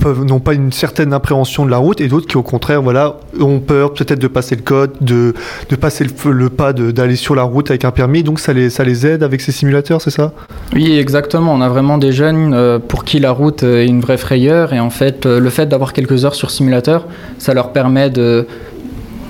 peuvent 0.00 0.24
n'ont 0.24 0.40
pas 0.40 0.54
une 0.54 0.72
certaine 0.72 1.12
appréhension 1.12 1.64
de 1.64 1.70
la 1.70 1.78
route, 1.78 2.00
et 2.00 2.08
d'autres 2.08 2.26
qui, 2.26 2.36
au 2.36 2.42
contraire, 2.42 2.82
voilà, 2.82 3.16
ont 3.40 3.58
peur 3.58 3.92
peut-être 3.94 4.20
de 4.20 4.28
passer 4.28 4.56
le 4.56 4.62
code, 4.62 4.92
de, 5.00 5.34
passer 5.80 6.04
le, 6.04 6.32
le 6.32 6.50
pas 6.50 6.72
d'aller 6.72 7.16
sur 7.16 7.34
la 7.34 7.42
route 7.42 7.70
avec 7.70 7.84
un 7.84 7.90
permis. 7.90 8.22
Donc 8.22 8.38
ça 8.38 8.52
les, 8.52 8.70
ça 8.70 8.84
les 8.84 9.06
aide 9.06 9.22
avec 9.22 9.40
ces 9.40 9.52
simulateurs, 9.52 10.00
c'est 10.00 10.10
ça? 10.10 10.32
Oui, 10.72 10.96
exactement. 10.98 11.52
On 11.52 11.60
a 11.60 11.68
vraiment 11.68 11.98
des 11.98 12.12
jeunes 12.12 12.52
euh, 12.54 12.78
pour 12.78 13.04
qui 13.04 13.18
la 13.18 13.32
route 13.32 13.62
est 13.62 13.86
une 13.86 14.00
vraie 14.00 14.18
frayeur, 14.18 14.72
et 14.72 14.80
en 14.80 14.90
fait, 14.90 15.26
euh, 15.26 15.40
le 15.40 15.50
fait 15.50 15.66
d'avoir 15.66 15.92
quelques 15.92 16.24
heures 16.24 16.34
sur 16.34 16.50
simulateur, 16.50 17.06
ça 17.38 17.54
leur 17.54 17.72
permet 17.72 18.10
de 18.10 18.46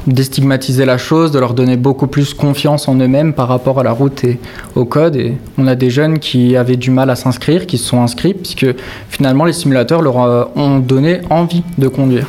déstigmatiser 0.06 0.84
la 0.84 0.98
chose, 0.98 1.32
de 1.32 1.38
leur 1.38 1.54
donner 1.54 1.76
beaucoup 1.76 2.06
plus 2.06 2.34
confiance 2.34 2.88
en 2.88 2.96
eux-mêmes 2.96 3.32
par 3.32 3.48
rapport 3.48 3.80
à 3.80 3.82
la 3.82 3.92
route 3.92 4.24
et 4.24 4.38
au 4.74 4.84
code. 4.84 5.16
Et 5.16 5.36
on 5.58 5.66
a 5.66 5.74
des 5.74 5.90
jeunes 5.90 6.18
qui 6.18 6.56
avaient 6.56 6.76
du 6.76 6.90
mal 6.90 7.10
à 7.10 7.16
s'inscrire, 7.16 7.66
qui 7.66 7.78
se 7.78 7.86
sont 7.86 8.02
inscrits, 8.02 8.34
puisque 8.34 8.66
finalement 9.08 9.44
les 9.44 9.52
simulateurs 9.52 10.02
leur 10.02 10.16
ont 10.56 10.78
donné 10.78 11.20
envie 11.30 11.62
de 11.78 11.88
conduire. 11.88 12.26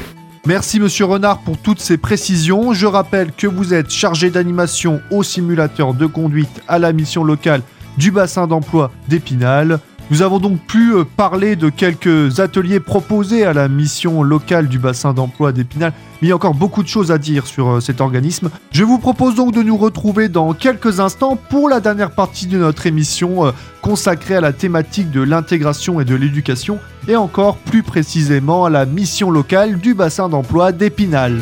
Merci 0.47 0.79
Monsieur 0.79 1.05
Renard 1.05 1.39
pour 1.39 1.57
toutes 1.57 1.79
ces 1.79 1.97
précisions. 1.97 2.71
Je 2.71 2.85
rappelle 2.85 3.31
que 3.31 3.47
vous 3.47 3.73
êtes 3.73 3.89
chargé 3.89 4.29
d'animation 4.29 5.01
au 5.09 5.23
simulateur 5.23 5.95
de 5.95 6.05
conduite 6.05 6.61
à 6.67 6.77
la 6.77 6.93
mission 6.93 7.23
locale 7.23 7.61
du 7.97 8.11
bassin 8.11 8.45
d'emploi 8.45 8.91
d'Épinal. 9.09 9.79
Nous 10.11 10.21
avons 10.21 10.37
donc 10.37 10.59
pu 10.59 10.93
parler 11.17 11.55
de 11.55 11.69
quelques 11.69 12.39
ateliers 12.39 12.79
proposés 12.79 13.43
à 13.43 13.53
la 13.53 13.67
mission 13.67 14.21
locale 14.21 14.67
du 14.67 14.77
bassin 14.77 15.13
d'emploi 15.13 15.51
d'Épinal, 15.51 15.93
mais 16.21 16.27
il 16.27 16.29
y 16.29 16.31
a 16.31 16.35
encore 16.35 16.53
beaucoup 16.53 16.83
de 16.83 16.87
choses 16.87 17.11
à 17.11 17.17
dire 17.17 17.47
sur 17.47 17.81
cet 17.81 18.01
organisme. 18.01 18.51
Je 18.71 18.83
vous 18.83 18.99
propose 18.99 19.33
donc 19.33 19.51
de 19.51 19.63
nous 19.63 19.77
retrouver 19.77 20.29
dans 20.29 20.53
quelques 20.53 20.99
instants 20.99 21.35
pour 21.35 21.69
la 21.69 21.79
dernière 21.79 22.11
partie 22.11 22.45
de 22.45 22.59
notre 22.59 22.85
émission 22.85 23.51
consacrée 23.81 24.35
à 24.35 24.41
la 24.41 24.53
thématique 24.53 25.09
de 25.09 25.21
l'intégration 25.21 25.99
et 25.99 26.05
de 26.05 26.13
l'éducation, 26.13 26.77
et 27.07 27.15
encore 27.15 27.57
plus 27.57 27.81
précisément 27.81 28.65
à 28.65 28.69
la 28.69 28.85
mission 28.85 29.31
locale 29.31 29.79
du 29.79 29.95
bassin 29.95 30.29
d'emploi 30.29 30.71
d'Épinal. 30.71 31.41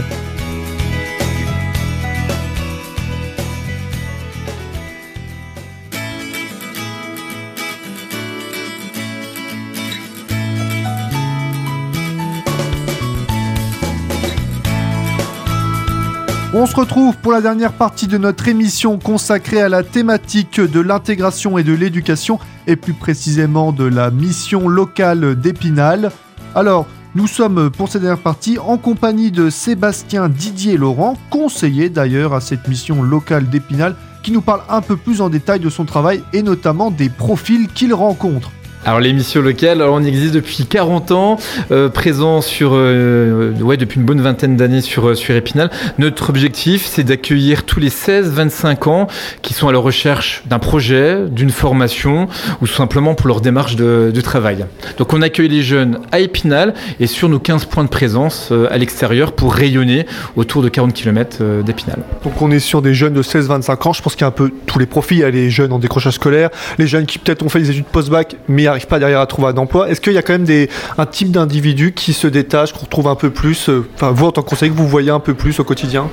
On 16.55 16.67
se 16.67 16.75
retrouve 16.75 17.17
pour 17.17 17.31
la 17.31 17.41
dernière 17.41 17.74
partie 17.74 18.05
de 18.05 18.19
notre 18.19 18.48
émission 18.48 19.00
consacrée 19.00 19.60
à 19.60 19.69
la 19.69 19.81
thématique 19.81 20.62
de 20.62 20.79
l'intégration 20.81 21.57
et 21.57 21.63
de 21.63 21.74
l'éducation, 21.74 22.38
et 22.67 22.75
plus 22.75 22.93
précisément 22.93 23.72
de 23.72 23.86
la 23.86 24.12
mission 24.12 24.67
locale 24.67 25.36
d'Épinal. 25.36 26.12
Alors, 26.53 26.86
nous 27.15 27.25
sommes 27.25 27.72
pour 27.72 27.89
cette 27.89 28.03
dernière 28.03 28.22
partie 28.22 28.60
en 28.60 28.77
compagnie 28.77 29.31
de 29.31 29.50
Sébastien 29.50 30.29
Didier 30.29 30.77
Laurent, 30.77 31.17
conseiller 31.31 31.89
d'ailleurs 31.89 32.36
à 32.36 32.39
cette 32.39 32.67
mission 32.67 33.01
locale 33.01 33.50
d'Épinal, 33.50 33.95
qui 34.22 34.31
nous 34.31 34.41
parle 34.41 34.62
un 34.69 34.81
peu 34.81 34.95
plus 34.95 35.22
en 35.22 35.31
détail 35.31 35.60
de 35.60 35.72
son 35.72 35.86
travail 35.86 36.22
et 36.33 36.43
notamment 36.43 36.91
des 36.91 37.10
profils 37.10 37.67
qu'il 37.67 37.95
rencontre. 37.95 38.51
Alors 38.85 38.99
l'émission 38.99 39.41
locale, 39.41 39.81
alors 39.81 39.95
on 39.95 40.03
existe 40.03 40.33
depuis 40.33 40.65
40 40.65 41.11
ans, 41.11 41.37
euh, 41.71 41.87
présent 41.87 42.41
sur, 42.41 42.71
euh, 42.73 43.53
ouais, 43.61 43.77
depuis 43.77 43.97
une 43.97 44.05
bonne 44.05 44.19
vingtaine 44.19 44.57
d'années 44.57 44.81
sur, 44.81 45.07
euh, 45.07 45.15
sur 45.15 45.33
Épinal. 45.35 45.69
Notre 45.99 46.29
objectif, 46.29 46.85
c'est 46.85 47.05
d'accueillir 47.05 47.63
tous 47.63 47.79
les 47.79 47.89
16-25 47.89 48.89
ans 48.89 49.07
qui 49.41 49.53
sont 49.53 49.69
à 49.69 49.71
la 49.71 49.77
recherche 49.77 50.43
d'un 50.47 50.59
projet, 50.59 51.19
d'une 51.29 51.51
formation 51.51 52.27
ou 52.61 52.67
simplement 52.67 53.15
pour 53.15 53.29
leur 53.29 53.39
démarche 53.39 53.77
de, 53.77 54.11
de, 54.13 54.21
travail. 54.21 54.65
Donc 54.97 55.13
on 55.13 55.21
accueille 55.21 55.47
les 55.47 55.63
jeunes 55.63 55.99
à 56.11 56.19
Épinal 56.19 56.73
et 56.99 57.07
sur 57.07 57.29
nos 57.29 57.39
15 57.39 57.65
points 57.65 57.85
de 57.85 57.89
présence 57.89 58.51
à 58.69 58.77
l'extérieur 58.77 59.31
pour 59.31 59.53
rayonner 59.53 60.05
autour 60.35 60.61
de 60.61 60.67
40 60.67 60.93
km 60.93 61.61
d'Épinal. 61.63 61.99
Donc 62.23 62.41
on 62.41 62.51
est 62.51 62.59
sur 62.59 62.81
des 62.81 62.93
jeunes 62.93 63.13
de 63.13 63.23
16-25 63.23 63.87
ans, 63.87 63.93
je 63.93 64.01
pense 64.01 64.15
qu'il 64.15 64.21
y 64.21 64.25
a 64.25 64.27
un 64.27 64.31
peu 64.31 64.51
tous 64.65 64.79
les 64.79 64.85
profils, 64.85 65.17
il 65.17 65.21
y 65.21 65.23
a 65.23 65.29
les 65.29 65.49
jeunes 65.49 65.71
en 65.71 65.79
décrochage 65.79 66.13
scolaire, 66.13 66.49
les 66.77 66.87
jeunes 66.87 67.05
qui 67.05 67.17
peut-être 67.17 67.43
ont 67.43 67.49
fait 67.49 67.59
des 67.59 67.71
études 67.71 67.85
post-bac 67.85 68.35
mais 68.47 68.67
n'arrivent 68.73 68.87
pas 68.87 68.99
derrière 68.99 69.19
à 69.19 69.27
trouver 69.27 69.49
un 69.49 69.57
emploi. 69.57 69.89
Est-ce 69.89 70.01
qu'il 70.01 70.13
y 70.13 70.17
a 70.17 70.21
quand 70.21 70.33
même 70.33 70.43
des, 70.43 70.69
un 70.97 71.05
type 71.05 71.31
d'individu 71.31 71.93
qui 71.93 72.13
se 72.13 72.27
détache, 72.27 72.73
qu'on 72.73 72.81
retrouve 72.81 73.07
un 73.07 73.15
peu 73.15 73.29
plus, 73.29 73.69
euh, 73.69 73.85
enfin 73.95 74.11
vous 74.11 74.25
en 74.25 74.31
tant 74.31 74.41
que 74.41 74.49
conseiller, 74.49 74.71
que 74.71 74.77
vous 74.77 74.87
voyez 74.87 75.11
un 75.11 75.19
peu 75.19 75.33
plus 75.33 75.59
au 75.59 75.63
quotidien? 75.63 76.09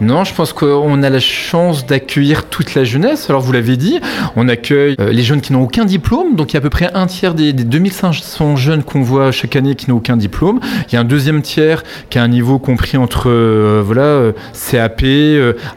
Non, 0.00 0.24
je 0.24 0.34
pense 0.34 0.52
qu'on 0.52 1.02
a 1.04 1.10
la 1.10 1.20
chance 1.20 1.86
d'accueillir 1.86 2.46
toute 2.46 2.74
la 2.74 2.82
jeunesse. 2.82 3.30
Alors 3.30 3.42
vous 3.42 3.52
l'avez 3.52 3.76
dit, 3.76 4.00
on 4.34 4.48
accueille 4.48 4.96
euh, 5.00 5.12
les 5.12 5.22
jeunes 5.22 5.40
qui 5.40 5.52
n'ont 5.52 5.62
aucun 5.62 5.84
diplôme, 5.84 6.34
donc 6.34 6.52
il 6.52 6.54
y 6.54 6.56
a 6.56 6.58
à 6.58 6.62
peu 6.62 6.70
près 6.70 6.90
un 6.94 7.06
tiers 7.06 7.34
des, 7.34 7.52
des 7.52 7.62
2500 7.62 8.56
jeunes 8.56 8.82
qu'on 8.82 9.02
voit 9.02 9.30
chaque 9.30 9.54
année 9.54 9.76
qui 9.76 9.90
n'ont 9.90 9.98
aucun 9.98 10.16
diplôme. 10.16 10.58
Il 10.88 10.94
y 10.94 10.96
a 10.96 11.00
un 11.00 11.04
deuxième 11.04 11.42
tiers 11.42 11.84
qui 12.10 12.18
a 12.18 12.22
un 12.24 12.28
niveau 12.28 12.58
compris 12.58 12.96
entre 12.96 13.30
euh, 13.30 13.82
voilà 13.84 14.32
CAP, 14.52 15.02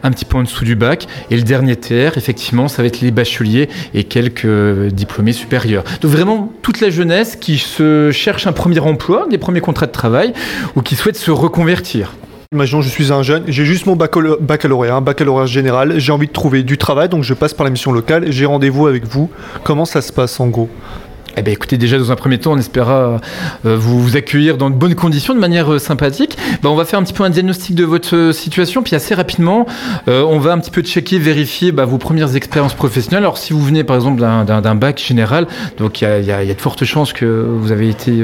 un 0.02 0.10
petit 0.10 0.24
peu 0.24 0.36
en 0.36 0.42
dessous 0.42 0.64
du 0.64 0.74
bac, 0.74 1.06
et 1.30 1.36
le 1.36 1.42
dernier 1.42 1.76
tiers, 1.76 2.18
effectivement, 2.18 2.66
ça 2.66 2.82
va 2.82 2.88
être 2.88 3.00
les 3.00 3.12
bacheliers 3.12 3.68
et 3.94 4.02
quelques 4.02 4.46
diplômés 4.92 5.32
supérieurs. 5.32 5.84
Donc 6.00 6.10
vraiment 6.18 6.52
toute 6.62 6.80
la 6.80 6.90
jeunesse 6.90 7.36
qui 7.36 7.58
se 7.58 8.10
cherche 8.10 8.48
un 8.48 8.52
premier 8.52 8.80
emploi, 8.80 9.26
des 9.30 9.38
premiers 9.38 9.60
contrats 9.60 9.86
de 9.86 9.92
travail, 9.92 10.32
ou 10.74 10.82
qui 10.82 10.96
souhaite 10.96 11.16
se 11.16 11.30
reconvertir. 11.30 12.14
Imaginons 12.52 12.80
je 12.80 12.88
suis 12.88 13.12
un 13.12 13.22
jeune, 13.22 13.44
j'ai 13.46 13.64
juste 13.64 13.86
mon 13.86 13.94
baccalauréat, 13.94 14.96
un 14.96 15.00
baccalauréat 15.00 15.46
général, 15.46 15.98
j'ai 15.98 16.12
envie 16.12 16.26
de 16.26 16.32
trouver 16.32 16.62
du 16.62 16.76
travail, 16.76 17.08
donc 17.08 17.22
je 17.22 17.34
passe 17.34 17.54
par 17.54 17.64
la 17.64 17.70
mission 17.70 17.92
locale, 17.92 18.32
j'ai 18.32 18.46
rendez-vous 18.46 18.86
avec 18.86 19.04
vous. 19.04 19.30
Comment 19.62 19.84
ça 19.84 20.00
se 20.00 20.12
passe 20.12 20.40
en 20.40 20.48
gros? 20.48 20.68
Eh 21.36 21.42
bien, 21.42 21.52
écoutez, 21.52 21.78
déjà 21.78 21.98
dans 21.98 22.10
un 22.10 22.16
premier 22.16 22.38
temps, 22.38 22.52
on 22.52 22.58
espéra 22.58 23.20
euh, 23.64 23.76
vous, 23.76 24.16
accueillir 24.16 24.56
dans 24.56 24.70
de 24.70 24.74
bonnes 24.74 24.94
conditions, 24.94 25.34
de 25.34 25.38
manière 25.38 25.72
euh, 25.72 25.78
sympathique. 25.78 26.36
Ben, 26.62 26.70
on 26.70 26.74
va 26.74 26.84
faire 26.84 26.98
un 26.98 27.02
petit 27.02 27.12
peu 27.12 27.22
un 27.22 27.30
diagnostic 27.30 27.74
de 27.74 27.84
votre 27.84 28.16
euh, 28.16 28.32
situation, 28.32 28.82
puis 28.82 28.96
assez 28.96 29.14
rapidement, 29.14 29.66
on 30.06 30.38
va 30.38 30.52
un 30.52 30.58
petit 30.58 30.70
peu 30.70 30.82
checker, 30.82 31.18
vérifier 31.18 31.72
bah, 31.72 31.84
vos 31.84 31.98
premières 31.98 32.34
expériences 32.34 32.74
professionnelles. 32.74 33.22
Alors, 33.22 33.38
si 33.38 33.52
vous 33.52 33.62
venez 33.62 33.84
par 33.84 33.96
exemple 33.96 34.20
d'un 34.20 34.74
bac 34.74 35.02
général, 35.04 35.46
donc 35.76 36.00
il 36.00 36.24
y, 36.24 36.32
a, 36.32 36.44
de 36.44 36.60
fortes 36.60 36.84
chances 36.84 37.12
que 37.12 37.24
vous 37.24 37.72
avez 37.72 37.88
été 37.88 38.22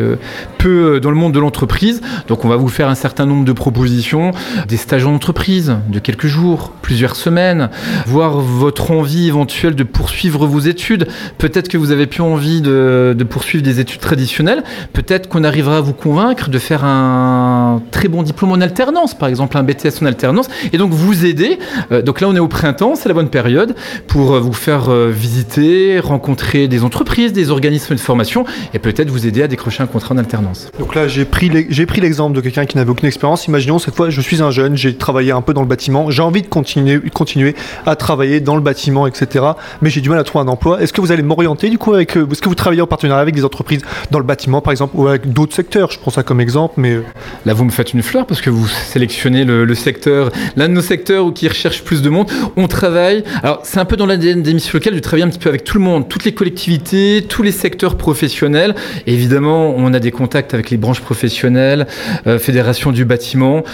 peu 0.59 1.01
dans 1.01 1.11
le 1.11 1.17
monde 1.17 1.33
de 1.33 1.39
l'entreprise. 1.39 2.01
Donc, 2.29 2.45
on 2.45 2.49
va 2.49 2.57
vous 2.57 2.69
faire 2.69 2.89
un 2.89 2.95
certain 2.95 3.27
nombre 3.27 3.45
de 3.45 3.53
propositions, 3.53 4.33
des 4.69 4.77
stages 4.77 5.07
en 5.07 5.15
entreprise 5.15 5.77
de 5.89 5.99
quelques 5.99 6.27
jours, 6.27 6.73
plusieurs 6.83 7.17
semaines, 7.17 7.71
voir 8.07 8.39
votre 8.39 8.91
envie 8.91 9.29
éventuelle 9.29 9.75
de 9.75 9.85
poursuivre 9.85 10.47
vos 10.47 10.61
études. 10.61 11.09
Peut-être 11.39 11.69
que 11.69 11.79
vous 11.79 11.91
avez 11.91 12.07
plus 12.07 12.23
envie 12.23 12.61
de 12.61 12.94
de 13.15 13.25
poursuivre 13.25 13.65
des 13.65 13.81
études 13.81 14.01
traditionnelles, 14.01 14.63
peut-être 14.93 15.29
qu'on 15.29 15.45
arrivera 15.45 15.79
à 15.79 15.81
vous 15.81 15.93
convaincre 15.93 16.51
de 16.51 16.59
faire 16.59 16.85
un 16.85 17.83
très 17.91 18.09
bon 18.09 18.23
diplôme 18.23 18.53
en 18.53 18.61
alternance, 18.61 19.15
par 19.15 19.29
exemple 19.29 19.57
un 19.57 19.63
BTS 19.63 20.03
en 20.03 20.07
alternance, 20.07 20.49
et 20.73 20.79
donc 20.79 20.93
vous 20.93 21.25
aider. 21.25 21.59
Euh, 21.93 22.03
donc 22.03 22.21
là, 22.21 22.29
on 22.29 22.37
est 22.37 22.41
au 22.41 22.49
printemps, 22.49 22.95
c'est 22.95 23.09
la 23.09 23.15
bonne 23.15 23.29
période 23.29 23.75
pour 24.07 24.39
vous 24.41 24.53
faire 24.53 24.89
euh, 24.89 25.11
visiter, 25.11 25.99
rencontrer 26.01 26.69
des 26.69 26.85
entreprises, 26.85 27.33
des 27.33 27.51
organismes 27.51 27.95
de 27.95 28.01
formation, 28.01 28.45
et 28.73 28.79
peut-être 28.79 29.11
vous 29.11 29.27
aider 29.27 29.43
à 29.43 29.49
décrocher 29.49 29.83
un 29.83 29.87
contrat 29.87 30.15
en 30.15 30.19
alternance. 30.19 30.69
Donc 30.79 30.95
là, 30.95 31.09
j'ai 31.09 31.25
pris 31.25 31.49
l'exemple 31.49 32.37
de 32.37 32.41
quelqu'un 32.41 32.67
qui 32.67 32.77
n'avait 32.77 32.91
aucune 32.91 33.09
expérience. 33.09 33.47
Imaginons 33.47 33.79
cette 33.79 33.95
fois, 33.95 34.11
je 34.11 34.21
suis 34.21 34.43
un 34.43 34.51
jeune, 34.51 34.77
j'ai 34.77 34.97
travaillé 34.97 35.33
un 35.33 35.43
peu 35.43 35.55
dans 35.55 35.63
le 35.63 35.69
bâtiment, 35.69 36.11
j'ai 36.11 36.23
envie 36.23 36.43
de 36.43 36.47
continuer, 36.47 37.01
continuer 37.13 37.55
à 37.87 37.97
travailler 37.97 38.41
dans 38.41 38.57
le 38.57 38.63
bâtiment, 38.63 39.07
etc. 39.07 39.45
Mais 39.81 39.91
j'ai 39.91 40.01
du 40.01 40.09
mal 40.09 40.19
à 40.19 40.25
trouver 40.25 40.45
un 40.45 40.49
emploi. 40.49 40.83
Est-ce 40.83 40.93
que 40.93 41.01
vous 41.01 41.13
allez 41.13 41.23
m'orienter 41.23 41.71
du 41.71 41.79
coup 41.79 41.95
avec, 41.95 42.17
est-ce 42.17 42.43
que 42.43 42.49
vous 42.49 42.55
travaillez 42.55 42.83
en 42.85 42.87
partenariat 42.87 43.21
avec 43.21 43.35
des 43.35 43.45
entreprises 43.45 43.83
dans 44.11 44.19
le 44.19 44.25
bâtiment, 44.25 44.61
par 44.61 44.71
exemple, 44.71 44.95
ou 44.97 45.09
avec 45.09 45.33
d'autres 45.33 45.55
secteurs. 45.55 45.91
Je 45.91 45.99
prends 45.99 46.11
ça 46.11 46.23
comme 46.23 46.41
exemple, 46.41 46.75
mais... 46.77 46.99
Là, 47.47 47.53
vous 47.53 47.65
me 47.65 47.71
faites 47.71 47.93
une 47.93 48.03
fleur 48.03 48.27
parce 48.27 48.41
que 48.41 48.51
vous 48.51 48.67
sélectionnez 48.67 49.45
le, 49.45 49.75
secteur, 49.75 50.31
l'un 50.57 50.69
de 50.69 50.75
nos 50.75 50.81
secteurs 50.81 51.27
où 51.27 51.33
qui 51.33 51.49
recherche 51.49 51.83
plus 51.83 52.03
de 52.03 52.09
monde. 52.09 52.31
On 52.57 52.69
travaille... 52.69 53.25
Alors, 53.43 53.61
c'est 53.65 53.79
un 53.79 53.85
peu 53.85 53.97
dans 53.97 54.07
l'ADN 54.07 54.43
des 54.43 54.55
missions 54.55 54.79
locales 54.79 54.95
de 54.95 55.01
travailler 55.01 55.25
un 55.25 55.29
petit 55.29 55.39
peu 55.39 55.49
avec 55.49 55.65
tout 55.65 55.79
le 55.79 55.85
monde, 55.85 56.09
toutes 56.09 56.25
les 56.25 56.33
collectivités, 56.33 57.25
tous 57.29 57.43
les 57.43 57.53
secteurs 57.53 57.97
professionnels. 57.97 58.75
Évidemment, 59.07 59.75
on 59.77 59.93
a 59.93 60.01
des 60.01 60.11
contacts 60.11 60.55
avec 60.55 60.71
les 60.71 60.77
branches 60.77 61.01
professionnelles, 61.01 61.87
euh, 62.27 62.39
fédération 62.39 62.93
du 62.93 63.05
bâtiment 63.05 63.65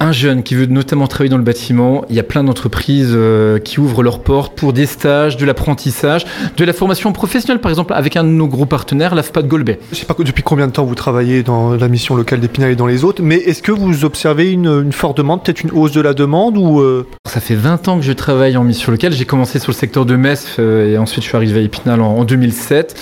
un 0.00 0.12
jeune 0.12 0.42
qui 0.42 0.54
veut 0.54 0.66
notamment 0.66 1.06
travailler 1.06 1.30
dans 1.30 1.38
le 1.38 1.42
bâtiment, 1.42 2.04
il 2.10 2.16
y 2.16 2.20
a 2.20 2.22
plein 2.22 2.44
d'entreprises 2.44 3.12
euh, 3.12 3.58
qui 3.58 3.80
ouvrent 3.80 4.02
leurs 4.02 4.20
portes 4.20 4.54
pour 4.56 4.72
des 4.72 4.86
stages, 4.86 5.36
de 5.36 5.46
l'apprentissage, 5.46 6.26
de 6.56 6.64
la 6.64 6.72
formation 6.72 7.12
professionnelle, 7.12 7.60
par 7.60 7.70
exemple, 7.70 7.94
avec 7.94 8.16
un 8.16 8.24
de 8.24 8.28
nos 8.28 8.46
gros 8.46 8.66
partenaires, 8.66 9.14
l'AFPA 9.14 9.42
de 9.42 9.48
Golbet. 9.48 9.78
Je 9.90 9.96
ne 9.96 10.00
sais 10.00 10.06
pas 10.06 10.14
depuis 10.18 10.42
combien 10.42 10.66
de 10.66 10.72
temps 10.72 10.84
vous 10.84 10.94
travaillez 10.94 11.42
dans 11.42 11.74
la 11.74 11.88
mission 11.88 12.14
locale 12.14 12.40
d'Épinal 12.40 12.70
et 12.70 12.76
dans 12.76 12.86
les 12.86 13.04
autres, 13.04 13.22
mais 13.22 13.36
est-ce 13.36 13.62
que 13.62 13.72
vous 13.72 14.04
observez 14.04 14.50
une, 14.52 14.66
une 14.66 14.92
forte 14.92 15.16
demande, 15.16 15.42
peut-être 15.42 15.62
une 15.62 15.70
hausse 15.70 15.92
de 15.92 16.00
la 16.00 16.12
demande 16.12 16.58
ou 16.58 16.80
euh... 16.80 17.06
Ça 17.24 17.40
fait 17.40 17.54
20 17.54 17.88
ans 17.88 17.98
que 17.98 18.04
je 18.04 18.12
travaille 18.12 18.56
en 18.56 18.64
mission 18.64 18.92
locale. 18.92 19.12
J'ai 19.12 19.24
commencé 19.24 19.58
sur 19.58 19.70
le 19.72 19.76
secteur 19.76 20.04
de 20.04 20.16
Metz 20.16 20.56
euh, 20.58 20.92
et 20.92 20.98
ensuite 20.98 21.24
je 21.24 21.28
suis 21.28 21.36
arrivé 21.36 21.60
à 21.60 21.62
Épinal 21.62 22.02
en, 22.02 22.18
en, 22.18 22.24
2007. 22.24 22.94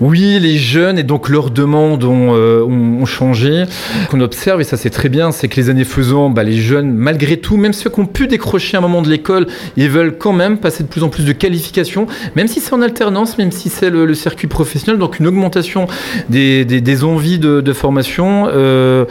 Oui, 0.00 0.38
les 0.40 0.58
jeunes 0.58 0.98
et 0.98 1.02
donc 1.04 1.28
leurs 1.28 1.50
demandes 1.50 2.04
ont, 2.04 2.30
ont, 2.30 3.02
ont 3.02 3.06
changé. 3.06 3.64
Ce 4.04 4.08
qu'on 4.08 4.20
observe, 4.20 4.60
et 4.60 4.64
ça 4.64 4.76
c'est 4.76 4.90
très 4.90 5.08
bien, 5.08 5.30
c'est 5.30 5.48
que 5.48 5.56
les 5.56 5.70
années 5.70 5.84
faisant, 5.84 6.30
bah, 6.30 6.39
les 6.42 6.60
jeunes, 6.60 6.92
malgré 6.92 7.36
tout, 7.36 7.56
même 7.56 7.72
ceux 7.72 7.90
qui 7.90 8.00
ont 8.00 8.06
pu 8.06 8.26
décrocher 8.26 8.76
un 8.76 8.80
moment 8.80 9.02
de 9.02 9.08
l'école, 9.08 9.46
ils 9.76 9.88
veulent 9.88 10.16
quand 10.16 10.32
même 10.32 10.58
passer 10.58 10.82
de 10.82 10.88
plus 10.88 11.02
en 11.02 11.08
plus 11.08 11.24
de 11.24 11.32
qualifications, 11.32 12.06
même 12.36 12.48
si 12.48 12.60
c'est 12.60 12.72
en 12.72 12.82
alternance, 12.82 13.38
même 13.38 13.52
si 13.52 13.68
c'est 13.68 13.90
le, 13.90 14.14
circuit 14.14 14.48
professionnel, 14.48 14.98
donc 14.98 15.18
une 15.18 15.26
augmentation 15.26 15.86
des, 16.28 16.64
des, 16.64 17.04
envies 17.04 17.38
de, 17.38 17.72
formation. 17.72 18.48
Euh, 18.48 19.04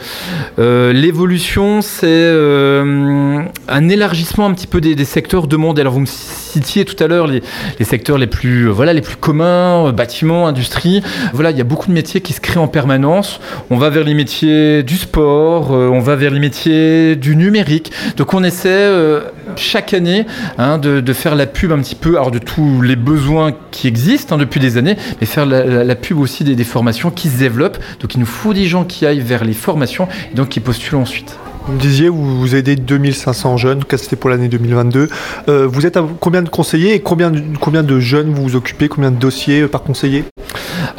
euh, 0.58 0.92
L'évolution, 0.92 1.80
c'est 1.82 2.06
euh, 2.06 3.42
un 3.68 3.88
élargissement 3.88 4.46
un 4.46 4.52
petit 4.52 4.66
peu 4.66 4.80
des, 4.80 4.94
des 4.94 5.04
secteurs 5.04 5.46
demandés. 5.46 5.80
Alors 5.80 5.94
vous 5.94 6.00
me 6.00 6.06
citiez 6.06 6.84
tout 6.84 7.02
à 7.02 7.08
l'heure 7.08 7.26
les, 7.26 7.42
les, 7.78 7.84
secteurs 7.84 8.18
les 8.18 8.26
plus, 8.26 8.68
voilà, 8.68 8.92
les 8.92 9.00
plus 9.00 9.16
communs, 9.16 9.92
bâtiments, 9.92 10.46
industrie. 10.46 11.02
Voilà, 11.32 11.50
il 11.50 11.58
y 11.58 11.60
a 11.60 11.64
beaucoup 11.64 11.88
de 11.88 11.92
métiers 11.92 12.20
qui 12.20 12.32
se 12.32 12.40
créent 12.40 12.60
en 12.60 12.68
permanence. 12.68 13.40
On 13.70 13.76
va 13.76 13.90
vers 13.90 14.04
les 14.04 14.14
métiers 14.14 14.82
du 14.82 14.96
sport, 14.96 15.70
on 15.70 16.00
va 16.00 16.16
vers 16.16 16.30
les 16.30 16.40
métiers 16.40 17.16
du 17.20 17.36
numérique. 17.36 17.92
Donc 18.16 18.34
on 18.34 18.42
essaie 18.42 18.68
euh, 18.70 19.20
chaque 19.56 19.94
année 19.94 20.26
hein, 20.58 20.78
de, 20.78 21.12
faire 21.12 21.34
la 21.34 21.46
pub 21.46 21.72
un 21.72 21.78
petit 21.78 21.94
peu, 21.94 22.16
alors 22.16 22.30
de 22.30 22.38
tous 22.38 22.82
les 22.82 22.96
besoins 22.96 23.52
qui 23.70 23.86
existent 23.86 24.34
hein, 24.34 24.38
depuis 24.38 24.60
des 24.60 24.76
années, 24.76 24.96
mais 25.20 25.26
faire 25.26 25.46
la, 25.46 25.94
pub 25.94 26.18
aussi 26.18 26.44
des, 26.44 26.64
formations 26.64 27.10
qui 27.10 27.28
se 27.28 27.38
développent. 27.38 27.78
Donc 28.00 28.14
il 28.14 28.20
nous 28.20 28.26
faut 28.26 28.54
des 28.54 28.66
gens 28.66 28.84
qui 28.84 29.06
aillent 29.06 29.20
vers 29.20 29.44
les 29.44 29.52
formations 29.52 30.08
et 30.32 30.34
donc 30.34 30.48
qui 30.50 30.60
postulent 30.60 30.98
ensuite. 30.98 31.36
Vous 31.66 31.74
me 31.74 31.78
disiez, 31.78 32.08
vous, 32.08 32.54
aidez 32.54 32.74
2500 32.74 33.56
jeunes, 33.58 33.84
cas 33.84 33.98
c'était 33.98 34.16
pour 34.16 34.30
l'année 34.30 34.48
2022. 34.48 35.08
Euh, 35.48 35.66
vous 35.66 35.86
êtes 35.86 35.96
à 35.96 36.06
combien 36.18 36.42
de 36.42 36.48
conseillers 36.48 36.94
et 36.94 37.00
combien 37.00 37.30
de, 37.30 37.42
combien 37.60 37.82
de 37.82 38.00
jeunes 38.00 38.32
vous 38.32 38.42
vous 38.42 38.56
occupez, 38.56 38.88
combien 38.88 39.10
de 39.10 39.18
dossiers 39.18 39.68
par 39.68 39.82
conseiller? 39.82 40.24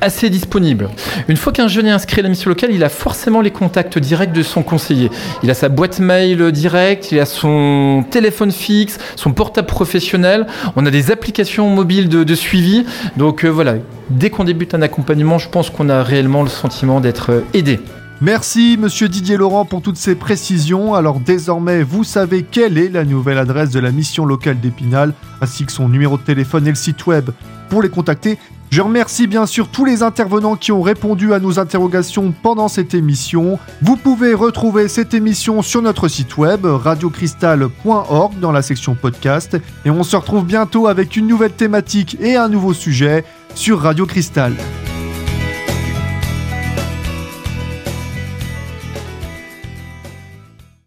assez 0.00 0.30
disponible. 0.30 0.88
Une 1.28 1.36
fois 1.36 1.52
qu'un 1.52 1.68
jeune 1.68 1.86
est 1.86 1.90
inscrit 1.90 2.20
à 2.20 2.22
la 2.22 2.28
mission 2.28 2.48
locale, 2.48 2.70
il 2.72 2.84
a 2.84 2.88
forcément 2.88 3.40
les 3.40 3.50
contacts 3.50 3.98
directs 3.98 4.32
de 4.32 4.42
son 4.42 4.62
conseiller. 4.62 5.10
Il 5.42 5.50
a 5.50 5.54
sa 5.54 5.68
boîte 5.68 5.98
mail 5.98 6.52
directe, 6.52 7.12
il 7.12 7.20
a 7.20 7.26
son 7.26 8.04
téléphone 8.10 8.52
fixe, 8.52 8.98
son 9.16 9.32
portable 9.32 9.66
professionnel. 9.66 10.46
On 10.76 10.86
a 10.86 10.90
des 10.90 11.10
applications 11.10 11.68
mobiles 11.68 12.08
de, 12.08 12.34
suivi. 12.34 12.84
Donc 13.16 13.44
euh, 13.44 13.48
voilà, 13.48 13.76
dès 14.10 14.30
qu'on 14.30 14.44
débute 14.44 14.74
un 14.74 14.82
accompagnement, 14.82 15.38
je 15.38 15.48
pense 15.48 15.70
qu'on 15.70 15.88
a 15.88 16.02
réellement 16.02 16.42
le 16.42 16.48
sentiment 16.48 17.00
d'être 17.00 17.30
euh, 17.30 17.40
aidé. 17.54 17.80
Merci 18.22 18.78
Monsieur 18.80 19.08
Didier 19.08 19.36
Laurent 19.36 19.66
pour 19.66 19.82
toutes 19.82 19.98
ces 19.98 20.14
précisions. 20.14 20.94
Alors 20.94 21.20
désormais, 21.20 21.82
vous 21.82 22.02
savez 22.02 22.42
quelle 22.42 22.78
est 22.78 22.88
la 22.88 23.04
nouvelle 23.04 23.36
adresse 23.36 23.70
de 23.70 23.80
la 23.80 23.90
mission 23.90 24.24
locale 24.24 24.58
d'Épinal, 24.58 25.12
ainsi 25.42 25.66
que 25.66 25.72
son 25.72 25.88
numéro 25.88 26.16
de 26.16 26.22
téléphone 26.22 26.66
et 26.66 26.70
le 26.70 26.76
site 26.76 27.06
web 27.06 27.30
pour 27.68 27.82
les 27.82 27.90
contacter. 27.90 28.38
Je 28.70 28.82
remercie 28.82 29.26
bien 29.26 29.46
sûr 29.46 29.68
tous 29.68 29.84
les 29.84 30.02
intervenants 30.02 30.56
qui 30.56 30.72
ont 30.72 30.82
répondu 30.82 31.32
à 31.32 31.38
nos 31.38 31.58
interrogations 31.58 32.32
pendant 32.42 32.68
cette 32.68 32.94
émission. 32.94 33.58
Vous 33.80 33.96
pouvez 33.96 34.34
retrouver 34.34 34.88
cette 34.88 35.14
émission 35.14 35.62
sur 35.62 35.82
notre 35.82 36.08
site 36.08 36.36
web 36.36 36.64
radiocristal.org 36.64 38.38
dans 38.40 38.52
la 38.52 38.62
section 38.62 38.94
podcast 38.94 39.56
et 39.84 39.90
on 39.90 40.02
se 40.02 40.16
retrouve 40.16 40.44
bientôt 40.44 40.88
avec 40.88 41.16
une 41.16 41.26
nouvelle 41.26 41.52
thématique 41.52 42.16
et 42.20 42.36
un 42.36 42.48
nouveau 42.48 42.74
sujet 42.74 43.24
sur 43.54 43.80
Radio 43.80 44.04
Cristal. 44.04 44.54